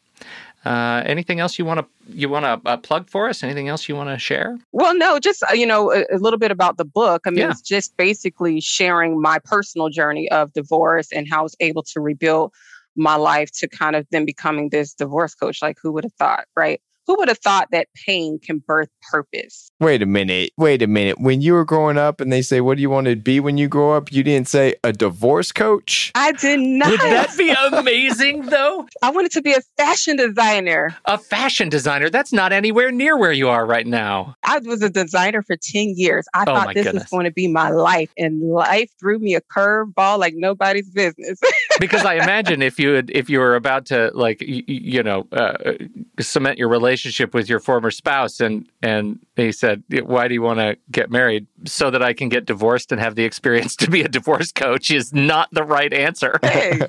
Uh, 0.63 1.01
anything 1.07 1.39
else 1.39 1.57
you 1.57 1.65
want 1.65 1.79
to 1.79 1.85
you 2.07 2.29
want 2.29 2.45
to 2.45 2.69
uh, 2.69 2.77
plug 2.77 3.09
for 3.09 3.27
us? 3.27 3.41
Anything 3.41 3.67
else 3.67 3.89
you 3.89 3.95
want 3.95 4.09
to 4.09 4.19
share? 4.19 4.59
Well, 4.71 4.95
no, 4.95 5.17
just 5.17 5.43
uh, 5.43 5.53
you 5.53 5.65
know 5.65 5.91
a, 5.91 6.05
a, 6.11 6.17
little 6.17 6.37
bit 6.37 6.51
about 6.51 6.77
the 6.77 6.85
book. 6.85 7.23
I 7.25 7.31
mean, 7.31 7.39
yeah. 7.39 7.51
it's 7.51 7.61
just 7.61 7.97
basically 7.97 8.61
sharing 8.61 9.19
my 9.19 9.39
personal 9.39 9.89
journey 9.89 10.29
of 10.29 10.53
divorce 10.53 11.11
and 11.11 11.27
how 11.27 11.39
I 11.39 11.43
was 11.43 11.55
able 11.59 11.81
to 11.83 11.99
rebuild 11.99 12.53
my 12.95 13.15
life 13.15 13.51
to 13.53 13.67
kind 13.67 13.95
of 13.95 14.05
then 14.11 14.25
becoming 14.25 14.69
this 14.69 14.93
divorce 14.93 15.33
coach. 15.33 15.63
Like, 15.63 15.77
who 15.81 15.91
would 15.93 16.03
have 16.03 16.13
thought, 16.13 16.45
right? 16.55 16.79
Who 17.07 17.15
would 17.17 17.27
have 17.27 17.39
thought 17.39 17.67
that 17.71 17.87
pain 18.05 18.39
can 18.39 18.59
birth 18.59 18.89
purpose? 19.11 19.69
Wait 19.79 20.01
a 20.01 20.05
minute. 20.05 20.51
Wait 20.57 20.81
a 20.81 20.87
minute. 20.87 21.19
When 21.19 21.41
you 21.41 21.53
were 21.53 21.65
growing 21.65 21.97
up 21.97 22.21
and 22.21 22.31
they 22.31 22.41
say, 22.41 22.61
What 22.61 22.75
do 22.77 22.81
you 22.81 22.89
want 22.89 23.07
to 23.07 23.15
be 23.15 23.39
when 23.39 23.57
you 23.57 23.67
grow 23.67 23.91
up? 23.97 24.11
You 24.11 24.23
didn't 24.23 24.47
say 24.47 24.75
a 24.83 24.93
divorce 24.93 25.51
coach? 25.51 26.11
I 26.15 26.31
did 26.33 26.59
not. 26.59 26.89
Would 26.91 26.99
that 27.01 27.35
be 27.37 27.51
amazing, 27.77 28.43
though? 28.47 28.87
I 29.01 29.09
wanted 29.09 29.31
to 29.33 29.41
be 29.41 29.53
a 29.53 29.61
fashion 29.77 30.15
designer. 30.17 30.95
A 31.05 31.17
fashion 31.17 31.69
designer. 31.69 32.09
That's 32.09 32.31
not 32.33 32.53
anywhere 32.53 32.91
near 32.91 33.17
where 33.17 33.31
you 33.31 33.49
are 33.49 33.65
right 33.65 33.87
now. 33.87 34.35
I 34.43 34.59
was 34.59 34.81
a 34.81 34.89
designer 34.89 35.41
for 35.41 35.55
10 35.55 35.93
years. 35.97 36.25
I 36.33 36.41
Oh, 36.43 36.45
thought 36.55 36.73
this 36.73 36.85
goodness. 36.85 37.03
was 37.03 37.09
going 37.09 37.25
to 37.25 37.31
be 37.31 37.47
my 37.47 37.69
life, 37.69 38.11
and 38.17 38.41
life 38.51 38.89
threw 38.99 39.19
me 39.19 39.35
a 39.35 39.41
curveball 39.41 40.19
like 40.19 40.33
nobody's 40.35 40.89
business. 40.89 41.39
because 41.79 42.05
I 42.05 42.15
imagine 42.15 42.61
if 42.61 42.79
you 42.79 42.93
had, 42.93 43.09
if 43.11 43.29
you 43.29 43.39
were 43.39 43.55
about 43.55 43.85
to 43.87 44.11
like 44.13 44.41
y- 44.41 44.63
y- 44.67 44.79
you 44.81 45.03
know 45.03 45.27
uh, 45.31 45.73
cement 46.19 46.57
your 46.57 46.69
relationship 46.69 47.33
with 47.33 47.49
your 47.49 47.59
former 47.59 47.91
spouse 47.91 48.39
and 48.39 48.67
and 48.81 49.19
he 49.35 49.51
said 49.51 49.83
why 50.03 50.27
do 50.27 50.33
you 50.33 50.41
want 50.41 50.59
to 50.59 50.77
get 50.91 51.09
married 51.09 51.47
so 51.65 51.89
that 51.91 52.01
I 52.01 52.13
can 52.13 52.29
get 52.29 52.45
divorced 52.45 52.91
and 52.91 52.99
have 52.99 53.15
the 53.15 53.23
experience 53.23 53.75
to 53.77 53.89
be 53.89 54.01
a 54.01 54.07
divorce 54.07 54.51
coach 54.51 54.91
is 54.91 55.13
not 55.13 55.49
the 55.51 55.63
right 55.63 55.93
answer. 55.93 56.39
Hey. 56.51 56.81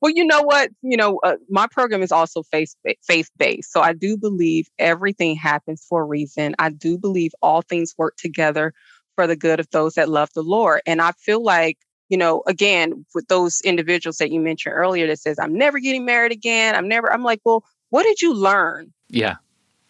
well, 0.00 0.12
you 0.14 0.24
know 0.24 0.42
what? 0.42 0.70
You 0.82 0.96
know, 0.96 1.18
uh, 1.22 1.36
my 1.48 1.66
program 1.70 2.02
is 2.02 2.12
also 2.12 2.42
faith 2.42 2.74
faith 3.02 3.30
based, 3.38 3.72
so 3.72 3.80
I 3.80 3.92
do 3.92 4.16
believe 4.16 4.68
everything 4.78 5.36
happens 5.36 5.84
for 5.88 6.02
a 6.02 6.04
reason. 6.04 6.54
I 6.58 6.70
do 6.70 6.98
believe 6.98 7.32
all 7.42 7.62
things 7.62 7.94
work 7.96 8.16
together 8.16 8.72
for 9.16 9.26
the 9.26 9.36
good 9.36 9.60
of 9.60 9.68
those 9.70 9.94
that 9.94 10.08
love 10.08 10.28
the 10.34 10.42
Lord, 10.42 10.82
and 10.86 11.00
I 11.00 11.12
feel 11.12 11.42
like 11.42 11.78
you 12.08 12.18
know, 12.18 12.42
again, 12.46 13.04
with 13.14 13.26
those 13.28 13.60
individuals 13.62 14.18
that 14.18 14.30
you 14.30 14.40
mentioned 14.40 14.74
earlier 14.74 15.06
that 15.06 15.20
says, 15.20 15.38
I'm 15.38 15.54
never 15.54 15.78
getting 15.78 16.04
married 16.04 16.32
again. 16.32 16.74
I'm 16.74 16.88
never, 16.88 17.12
I'm 17.12 17.22
like, 17.22 17.40
well, 17.44 17.64
what 17.90 18.04
did 18.04 18.20
you 18.22 18.34
learn? 18.34 18.92
Yeah, 19.08 19.36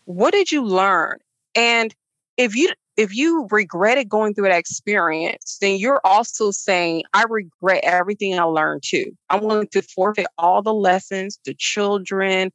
What 0.04 0.32
did 0.32 0.52
you 0.52 0.64
learn? 0.64 1.18
And 1.54 1.94
if 2.36 2.56
you 2.56 2.70
if 2.96 3.14
you 3.14 3.48
regretted 3.50 4.08
going 4.08 4.34
through 4.34 4.44
that 4.48 4.58
experience, 4.58 5.58
then 5.60 5.78
you're 5.78 6.00
also 6.04 6.52
saying, 6.52 7.02
I 7.12 7.24
regret 7.28 7.82
everything 7.82 8.38
I 8.38 8.44
learned 8.44 8.84
too. 8.84 9.12
I'm 9.30 9.42
willing 9.44 9.68
to 9.72 9.82
forfeit 9.82 10.26
all 10.38 10.62
the 10.62 10.74
lessons, 10.74 11.40
the 11.44 11.54
children, 11.58 12.52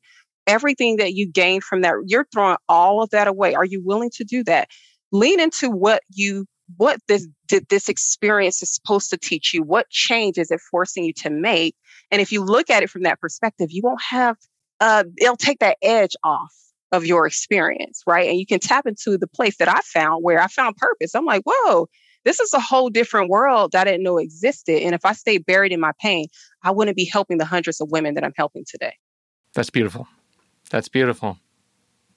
everything 0.48 0.98
that 0.98 1.14
you 1.14 1.28
gained 1.28 1.64
from 1.64 1.82
that. 1.82 1.96
You're 2.06 2.28
throwing 2.34 2.58
all 2.70 3.04
of 3.04 3.10
that 3.10 3.28
away. 3.28 3.54
Are 3.56 3.66
you 3.66 3.82
willing 3.84 4.12
to 4.16 4.24
do 4.24 4.44
that? 4.46 4.70
Lean 5.12 5.40
into 5.42 5.70
what 5.70 6.04
you 6.10 6.46
what 6.78 7.00
this 7.08 7.28
did 7.50 7.68
this 7.70 7.90
experience 7.90 8.64
is 8.64 8.74
supposed 8.74 9.10
to 9.10 9.18
teach 9.18 9.54
you. 9.54 9.64
What 9.64 9.90
change 9.90 10.38
is 10.38 10.52
it 10.52 10.62
forcing 10.72 11.04
you 11.04 11.14
to 11.14 11.30
make? 11.30 11.76
And 12.12 12.22
if 12.22 12.32
you 12.32 12.44
look 12.44 12.70
at 12.70 12.84
it 12.84 12.90
from 12.90 13.04
that 13.04 13.20
perspective, 13.20 13.70
you 13.72 13.82
won't 13.84 14.02
have 14.02 14.38
uh 14.80 15.04
it'll 15.18 15.36
take 15.36 15.60
that 15.60 15.78
edge 15.82 16.16
off 16.24 16.54
of 16.92 17.06
your 17.06 17.28
experience, 17.28 18.02
right? 18.08 18.30
And 18.30 18.40
you 18.40 18.46
can 18.46 18.60
tap 18.60 18.88
into 18.88 19.18
the 19.18 19.28
place 19.28 19.58
that 19.58 19.68
I 19.68 19.82
found 19.82 20.24
where 20.24 20.40
I 20.42 20.48
found 20.48 20.78
purpose. 20.78 21.14
I'm 21.14 21.26
like, 21.26 21.44
whoa, 21.46 21.88
this 22.26 22.40
is 22.40 22.54
a 22.54 22.60
whole 22.60 22.90
different 22.90 23.30
world 23.30 23.72
that 23.74 23.88
I 23.88 23.92
didn't 23.92 24.04
know 24.04 24.18
existed. 24.18 24.82
And 24.82 24.96
if 24.96 25.06
I 25.06 25.14
stayed 25.14 25.46
buried 25.46 25.72
in 25.72 25.80
my 25.80 25.92
pain, 26.02 26.28
I 26.64 26.72
wouldn't 26.72 26.98
be 26.98 27.06
helping 27.06 27.38
the 27.38 27.46
hundreds 27.46 27.80
of 27.80 27.92
women 27.92 28.16
that 28.16 28.24
I'm 28.24 28.34
helping 28.36 28.66
today. 28.68 28.94
that's 29.54 29.70
beautiful. 29.70 30.08
That's 30.70 30.88
beautiful. 30.88 31.38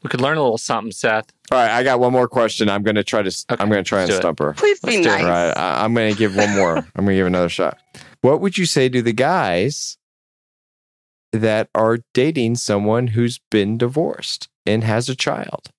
We 0.02 0.08
could 0.08 0.20
learn 0.20 0.36
a 0.36 0.42
little 0.42 0.58
something, 0.58 0.90
Seth. 0.90 1.26
All 1.50 1.58
right, 1.58 1.70
I 1.70 1.82
got 1.82 2.00
one 2.00 2.12
more 2.12 2.28
question. 2.28 2.68
I'm 2.68 2.82
gonna 2.82 3.04
try 3.04 3.22
to. 3.22 3.28
Okay, 3.28 3.62
I'm 3.62 3.68
gonna 3.68 3.82
try 3.82 4.02
and 4.02 4.10
it. 4.10 4.16
stump 4.16 4.40
her. 4.40 4.52
Please 4.54 4.80
be 4.80 4.96
Let's 4.96 5.02
do 5.02 5.10
nice. 5.10 5.22
All 5.22 5.30
right, 5.30 5.56
I, 5.56 5.84
I'm 5.84 5.94
gonna 5.94 6.14
give 6.14 6.34
one 6.34 6.50
more. 6.56 6.76
I'm 6.96 7.04
gonna 7.04 7.14
give 7.14 7.26
another 7.26 7.48
shot. 7.48 7.78
What 8.20 8.40
would 8.40 8.58
you 8.58 8.66
say 8.66 8.88
to 8.88 9.02
the 9.02 9.12
guys 9.12 9.96
that 11.32 11.68
are 11.74 11.98
dating 12.14 12.56
someone 12.56 13.08
who's 13.08 13.40
been 13.50 13.78
divorced 13.78 14.48
and 14.66 14.82
has 14.84 15.08
a 15.08 15.16
child? 15.16 15.70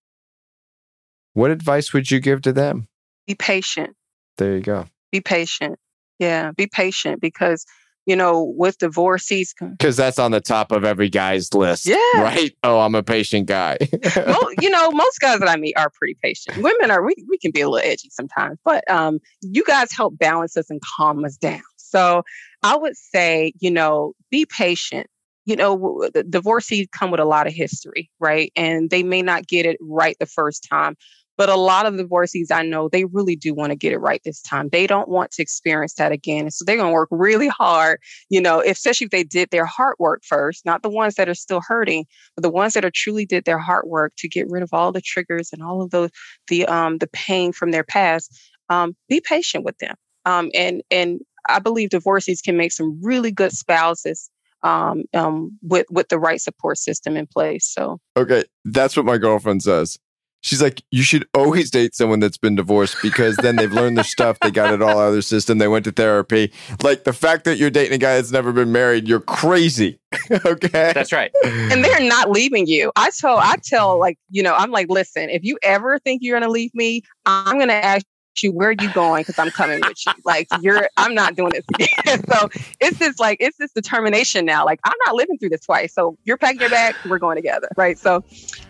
What 1.34 1.52
advice 1.52 1.94
would 1.94 2.12
you 2.12 2.20
give 2.20 2.42
to 2.44 2.54
them? 2.54 2.88
Be 3.28 3.36
patient. 3.36 3.96
There 4.38 4.56
you 4.56 4.62
go. 4.62 4.86
Be 5.12 5.22
patient. 5.22 5.80
Yeah, 6.20 6.52
be 6.52 6.68
patient 6.68 7.22
because, 7.22 7.66
you 8.06 8.16
know, 8.16 8.54
with 8.58 8.78
divorcees, 8.80 9.54
Because 9.60 9.96
that's 9.96 10.20
on 10.20 10.32
the 10.32 10.42
top 10.42 10.72
of 10.72 10.84
every 10.84 11.10
guy's 11.10 11.54
list. 11.54 11.86
Yeah. 11.86 11.96
Right? 12.16 12.56
Oh, 12.64 12.80
I'm 12.80 12.96
a 12.96 13.04
patient 13.04 13.48
guy. 13.48 13.78
well, 14.16 14.50
you 14.60 14.70
know, 14.70 14.92
most 14.92 15.20
guys 15.20 15.40
that 15.40 15.48
I 15.48 15.56
meet 15.56 15.78
are 15.78 15.90
pretty 15.90 16.18
patient. 16.22 16.58
Women 16.58 16.92
are 16.92 17.04
we, 17.04 17.16
we 17.30 17.38
can 17.38 17.52
be 17.52 17.62
a 17.62 17.70
little 17.70 17.90
edgy 17.90 18.10
sometimes, 18.12 18.58
but 18.66 18.90
um, 18.90 19.20
you 19.42 19.64
guys 19.64 19.92
help 19.92 20.18
balance 20.18 20.58
us 20.58 20.70
and 20.70 20.82
calm 20.82 21.24
us 21.24 21.38
down. 21.38 21.62
So 21.78 22.24
I 22.64 22.76
would 22.76 22.98
say, 22.98 23.54
you 23.60 23.72
know, 23.72 24.14
be 24.32 24.46
patient. 24.46 25.08
You 25.46 25.58
know, 25.58 25.78
w- 25.78 26.10
the 26.14 26.24
divorcees 26.24 26.88
come 26.92 27.12
with 27.12 27.20
a 27.20 27.26
lot 27.26 27.48
of 27.48 27.54
history, 27.54 28.10
right? 28.20 28.52
And 28.56 28.90
they 28.90 29.04
may 29.04 29.22
not 29.22 29.48
get 29.48 29.66
it 29.66 29.78
right 29.82 30.16
the 30.20 30.26
first 30.26 30.66
time, 30.70 30.96
but 31.38 31.50
a 31.50 31.56
lot 31.56 31.86
of 31.86 31.98
the 31.98 32.04
divorcees 32.04 32.52
I 32.52 32.64
know 32.64 32.90
they 32.90 33.06
really 33.06 33.36
do 33.36 33.54
want 33.54 33.72
to 33.72 33.76
get 33.76 33.94
it 33.94 34.00
right 34.00 34.22
this 34.24 34.42
time. 34.42 34.70
They 34.70 34.88
don't 34.88 35.10
want 35.10 35.32
to 35.32 35.42
experience 35.42 35.96
that 35.96 36.12
again, 36.12 36.42
and 36.42 36.54
so 36.54 36.66
they're 36.66 36.78
going 36.78 36.90
to 36.90 36.94
work 36.94 37.10
really 37.12 37.48
hard. 37.48 38.00
You 38.30 38.42
know, 38.42 38.62
especially 38.62 39.06
if 39.06 39.12
they 39.12 39.24
did 39.24 39.50
their 39.52 39.66
heart 39.66 40.00
work 40.00 40.24
first, 40.24 40.66
not 40.66 40.84
the 40.84 40.90
ones 40.90 41.16
that 41.16 41.30
are 41.30 41.36
still 41.36 41.62
hurting 41.68 42.06
but 42.36 42.42
the 42.42 42.50
ones 42.50 42.74
that 42.74 42.86
are 42.86 42.92
truly 42.94 43.26
did 43.26 43.46
their 43.46 43.58
heart 43.58 43.88
work 43.88 44.14
to 44.18 44.28
get 44.28 44.50
rid 44.50 44.64
of 44.64 44.70
all 44.74 44.92
the 44.92 45.02
triggers 45.02 45.52
and 45.52 45.62
all 45.62 45.82
of 45.82 45.92
those 45.92 46.10
the 46.48 46.66
um 46.66 46.98
the 46.98 47.08
pain 47.08 47.52
from 47.52 47.72
their 47.72 47.84
past 47.84 48.40
um 48.70 48.96
be 49.10 49.22
patient 49.22 49.64
with 49.64 49.78
them 49.80 49.96
um 50.26 50.50
and 50.54 50.82
and 50.92 51.20
i 51.50 51.60
believe 51.60 51.90
divorcees 51.90 52.42
can 52.42 52.58
make 52.58 52.72
some 52.72 53.00
really 53.02 53.32
good 53.32 53.52
spouses 53.52 54.30
um, 54.64 55.04
um 55.14 55.58
with 55.62 55.86
with 55.90 56.08
the 56.08 56.20
right 56.20 56.42
support 56.42 56.78
system 56.78 57.18
in 57.18 57.28
place 57.28 57.68
so 57.68 58.00
okay, 58.16 58.44
that's 58.66 58.96
what 58.96 59.06
my 59.06 59.18
girlfriend 59.18 59.62
says. 59.62 59.98
She's 60.44 60.62
like, 60.62 60.84
you 60.92 61.04
should 61.04 61.26
always 61.34 61.72
date 61.72 61.96
someone 61.96 62.20
that's 62.20 62.38
been 62.38 62.56
divorced 62.56 62.98
because 63.02 63.36
then 63.38 63.56
they've 63.56 63.72
learned 63.72 63.98
their 63.98 64.04
stuff. 64.04 64.38
They 64.40 64.52
got 64.52 64.74
it 64.74 64.82
all 64.82 65.00
out 65.00 65.08
of 65.08 65.14
their 65.14 65.22
system. 65.22 65.58
They 65.58 65.68
went 65.68 65.86
to 65.86 65.92
therapy. 65.92 66.52
Like 66.84 67.06
the 67.06 67.14
fact 67.14 67.46
that 67.46 67.58
you're 67.58 67.70
dating 67.70 67.94
a 67.94 67.98
guy 67.98 68.16
that's 68.16 68.32
never 68.32 68.52
been 68.52 68.72
married, 68.72 69.08
you're 69.08 69.22
crazy. 69.22 70.00
okay. 70.46 70.92
That's 70.94 71.12
right. 71.12 71.32
and 71.44 71.84
they're 71.84 72.08
not 72.08 72.30
leaving 72.30 72.68
you 72.68 72.92
i 72.96 73.10
tell 73.20 73.38
i 73.38 73.56
tell 73.64 74.00
like 74.00 74.18
you 74.30 74.44
know 74.44 74.54
i'm 74.56 74.72
like 74.72 74.88
listen 74.90 75.30
if 75.30 75.44
you 75.44 75.58
ever 75.64 76.00
think 76.00 76.22
you're 76.22 76.40
gonna 76.40 76.52
leave 76.52 76.74
me 76.74 77.02
i'm 77.26 77.58
gonna 77.58 77.74
ask 77.74 78.06
you 78.42 78.52
where 78.52 78.70
are 78.70 78.76
you 78.80 78.92
going? 78.94 79.22
Because 79.22 79.38
i'm 79.38 79.52
coming 79.52 79.80
with 79.82 79.98
you. 80.06 80.14
Like 80.24 80.48
you're 80.62 80.88
i'm 80.98 81.14
not 81.14 81.36
doing 81.36 81.52
this 81.52 81.66
again. 81.74 82.22
So 82.34 82.50
it's 82.80 82.98
this 83.00 83.20
like 83.20 83.38
it's 83.40 83.58
this 83.58 83.72
determination 83.72 84.46
now. 84.46 84.66
Like 84.66 84.80
i'm 84.86 84.94
not 85.06 85.16
living 85.16 85.38
through 85.38 85.50
this 85.50 85.62
twice. 85.62 85.94
So 85.94 86.18
you're 86.24 86.38
packing 86.38 86.62
your 86.62 86.70
bag 86.70 86.96
we're 87.08 87.20
going 87.20 87.36
together 87.36 87.68
right? 87.78 87.98
So 87.98 88.24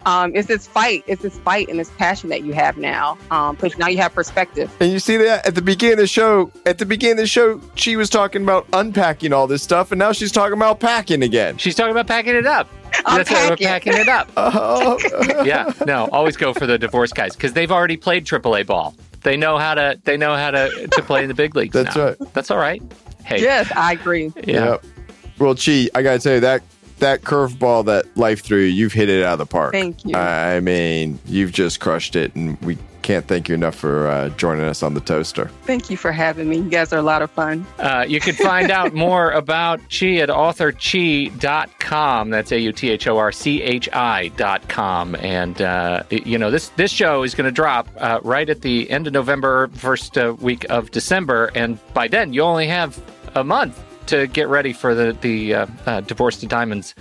um 0.06 0.36
it's 0.36 0.48
this 0.48 0.68
fight 0.68 1.04
it's 1.08 1.22
this 1.22 1.38
fight 1.40 1.70
and 1.70 1.80
this 1.80 1.92
passion 1.92 2.30
that 2.30 2.44
you 2.44 2.54
have 2.54 2.78
now 2.78 3.18
um 3.32 3.56
because 3.56 3.78
now 3.78 3.88
you 3.88 3.98
have 4.00 4.14
perspective. 4.14 4.76
And 4.80 4.92
you 4.92 5.00
see 5.00 5.18
that 5.18 5.46
at 5.48 5.56
the 5.56 5.62
beginning 5.62 5.94
of 5.94 6.00
the 6.00 6.08
show, 6.08 6.52
at 6.66 6.78
the 6.80 6.86
beginning 6.86 7.14
of 7.20 7.24
the 7.24 7.28
show, 7.28 7.62
she 7.76 7.96
was 7.96 8.10
talking 8.10 8.44
about 8.44 8.68
unpacking 8.74 9.34
all 9.34 9.48
this 9.48 9.64
stuff, 9.64 9.92
and 9.92 10.00
now 10.00 10.12
she's 10.12 10.32
talking 10.32 10.54
about 10.54 10.80
packing 10.80 11.22
again. 11.24 11.58
She's 11.58 11.76
talking 11.76 11.92
about 11.92 12.08
packing 12.08 12.36
it 12.36 12.46
up. 12.46 12.68
That's 13.06 13.32
right, 13.32 13.50
we're 13.50 13.58
packing. 13.58 13.94
it 13.94 14.08
up. 14.08 14.30
Oh, 14.38 14.98
yeah, 15.46 15.72
no, 15.86 16.08
always 16.12 16.38
go 16.38 16.54
for 16.54 16.66
the 16.66 16.78
divorce 16.78 17.12
guys 17.12 17.36
because 17.36 17.54
they've 17.54 17.72
already 17.72 17.98
played 17.98 18.26
AAA 18.26 18.66
ball. 18.66 18.96
They 19.24 19.38
know 19.38 19.58
how 19.58 19.74
to. 19.74 20.00
They 20.04 20.18
know 20.18 20.36
how 20.36 20.52
to 20.52 20.88
to 20.88 21.02
play 21.02 21.24
in 21.24 21.28
the 21.28 21.34
big 21.34 21.56
leagues. 21.56 21.74
That's 21.74 21.96
now. 21.96 22.06
right. 22.06 22.34
That's 22.34 22.52
all 22.52 22.58
right. 22.58 22.82
Hey, 23.24 23.42
yes 23.42 23.72
i 23.76 23.94
agree 23.94 24.34
yeah. 24.44 24.72
Yep. 24.72 24.86
Well, 25.40 25.56
Chi, 25.56 25.90
I 25.96 26.04
gotta 26.04 26.20
tell 26.20 26.34
you 26.36 26.40
that 26.42 26.62
that 27.00 27.22
curveball 27.22 27.86
that 27.86 28.06
life 28.16 28.44
threw 28.44 28.60
you, 28.60 28.68
you've 28.68 28.94
hit 28.94 29.10
it 29.10 29.24
out 29.24 29.34
of 29.34 29.40
the 29.40 29.46
park. 29.46 29.74
Thank 29.74 30.06
you. 30.06 30.16
I 30.16 30.60
mean, 30.60 31.20
you've 31.26 31.52
just 31.52 31.80
crushed 31.80 32.16
it, 32.16 32.34
and 32.36 32.60
we 32.62 32.78
can't 33.04 33.28
thank 33.28 33.50
you 33.50 33.56
enough 33.56 33.76
for 33.76 34.08
uh, 34.08 34.30
joining 34.30 34.64
us 34.66 34.82
on 34.82 34.94
the 34.94 35.02
toaster. 35.02 35.46
thank 35.64 35.90
you 35.90 35.98
for 35.98 36.12
having 36.12 36.48
me 36.50 36.58
you 36.58 36.70
guys 36.70 36.94
are 36.94 37.00
a 37.00 37.04
lot 37.04 37.22
of 37.22 37.30
fun 37.30 37.66
Uh, 37.80 38.06
you 38.08 38.20
can 38.20 38.34
find 38.34 38.72
out 38.72 38.94
more 39.06 39.32
about 39.32 39.80
Chi 39.90 40.16
at 40.16 40.30
authorchi.com. 40.30 42.30
That's 42.30 42.52
A 42.52 42.60
U 42.60 42.72
T 42.72 42.90
H 42.90 43.08
O 43.08 43.18
R 43.18 43.32
C 43.32 43.62
H 43.62 43.90
I.com. 43.92 45.16
And, 45.16 45.62
uh, 45.62 46.04
you 46.10 46.38
know, 46.38 46.50
this, 46.50 46.70
this 46.70 46.92
show 46.92 47.24
is 47.24 47.36
going 47.36 47.46
to 47.46 47.52
drop 47.52 47.88
uh, 47.98 48.20
right 48.24 48.50
at 48.50 48.62
the 48.62 48.90
end 48.90 49.08
of 49.08 49.14
November, 49.14 49.68
first 49.74 50.18
uh, 50.18 50.36
week 50.40 50.66
of 50.70 50.92
December. 50.92 51.52
And 51.56 51.78
by 51.94 52.08
then, 52.08 52.34
you 52.34 52.42
only 52.42 52.68
have 52.68 53.02
a 53.36 53.44
month 53.44 53.84
to 54.08 54.28
get 54.28 54.48
ready 54.48 54.74
for 54.74 54.96
the, 54.96 55.18
the 55.22 55.56
uh, 55.56 55.68
uh, 55.86 56.02
Divorce 56.02 56.38
to 56.40 56.48
Diamonds 56.48 56.96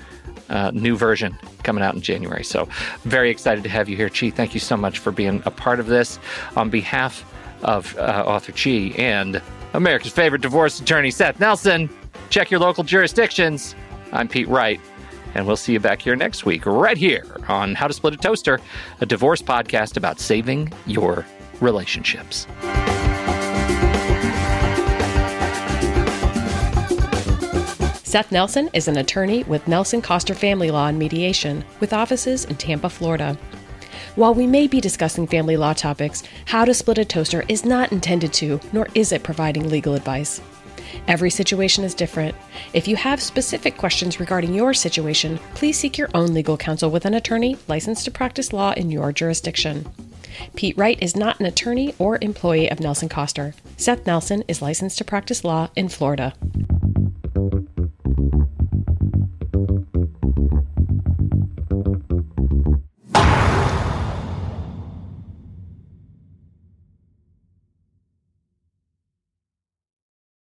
uh, 0.52 0.70
new 0.72 0.96
version 0.96 1.36
coming 1.64 1.82
out 1.82 1.94
in 1.94 2.00
January. 2.00 2.44
So, 2.44 2.68
very 3.02 3.30
excited 3.30 3.64
to 3.64 3.70
have 3.70 3.88
you 3.88 3.96
here, 3.96 4.08
Chi. 4.08 4.30
Thank 4.30 4.54
you 4.54 4.60
so 4.60 4.76
much 4.76 4.98
for 4.98 5.10
being 5.10 5.42
a 5.46 5.50
part 5.50 5.80
of 5.80 5.86
this. 5.86 6.18
On 6.56 6.70
behalf 6.70 7.24
of 7.62 7.96
uh, 7.98 8.24
Author 8.26 8.52
Chi 8.52 8.94
and 9.00 9.40
America's 9.72 10.12
favorite 10.12 10.42
divorce 10.42 10.78
attorney, 10.80 11.10
Seth 11.10 11.40
Nelson, 11.40 11.88
check 12.30 12.50
your 12.50 12.60
local 12.60 12.84
jurisdictions. 12.84 13.74
I'm 14.12 14.28
Pete 14.28 14.48
Wright, 14.48 14.80
and 15.34 15.46
we'll 15.46 15.56
see 15.56 15.72
you 15.72 15.80
back 15.80 16.02
here 16.02 16.16
next 16.16 16.44
week, 16.44 16.66
right 16.66 16.98
here 16.98 17.24
on 17.48 17.74
How 17.74 17.86
to 17.86 17.94
Split 17.94 18.14
a 18.14 18.18
Toaster, 18.18 18.60
a 19.00 19.06
divorce 19.06 19.40
podcast 19.40 19.96
about 19.96 20.20
saving 20.20 20.72
your 20.86 21.26
relationships. 21.60 22.46
Seth 28.12 28.30
Nelson 28.30 28.68
is 28.74 28.88
an 28.88 28.98
attorney 28.98 29.42
with 29.44 29.66
Nelson 29.66 30.02
Coster 30.02 30.34
Family 30.34 30.70
Law 30.70 30.88
and 30.88 30.98
Mediation, 30.98 31.64
with 31.80 31.94
offices 31.94 32.44
in 32.44 32.56
Tampa, 32.56 32.90
Florida. 32.90 33.38
While 34.16 34.34
we 34.34 34.46
may 34.46 34.66
be 34.66 34.82
discussing 34.82 35.26
family 35.26 35.56
law 35.56 35.72
topics, 35.72 36.22
how 36.44 36.66
to 36.66 36.74
split 36.74 36.98
a 36.98 37.06
toaster 37.06 37.42
is 37.48 37.64
not 37.64 37.90
intended 37.90 38.30
to, 38.34 38.60
nor 38.70 38.86
is 38.94 39.12
it 39.12 39.22
providing 39.22 39.70
legal 39.70 39.94
advice. 39.94 40.42
Every 41.08 41.30
situation 41.30 41.84
is 41.84 41.94
different. 41.94 42.34
If 42.74 42.86
you 42.86 42.96
have 42.96 43.22
specific 43.22 43.78
questions 43.78 44.20
regarding 44.20 44.52
your 44.52 44.74
situation, 44.74 45.38
please 45.54 45.78
seek 45.78 45.96
your 45.96 46.10
own 46.12 46.34
legal 46.34 46.58
counsel 46.58 46.90
with 46.90 47.06
an 47.06 47.14
attorney 47.14 47.56
licensed 47.66 48.04
to 48.04 48.10
practice 48.10 48.52
law 48.52 48.74
in 48.76 48.90
your 48.90 49.10
jurisdiction. 49.12 49.90
Pete 50.54 50.76
Wright 50.76 50.98
is 51.00 51.16
not 51.16 51.40
an 51.40 51.46
attorney 51.46 51.94
or 51.98 52.18
employee 52.20 52.70
of 52.70 52.78
Nelson 52.78 53.08
Coster. 53.08 53.54
Seth 53.78 54.06
Nelson 54.06 54.44
is 54.48 54.60
licensed 54.60 54.98
to 54.98 55.04
practice 55.04 55.44
law 55.44 55.70
in 55.74 55.88
Florida. 55.88 56.34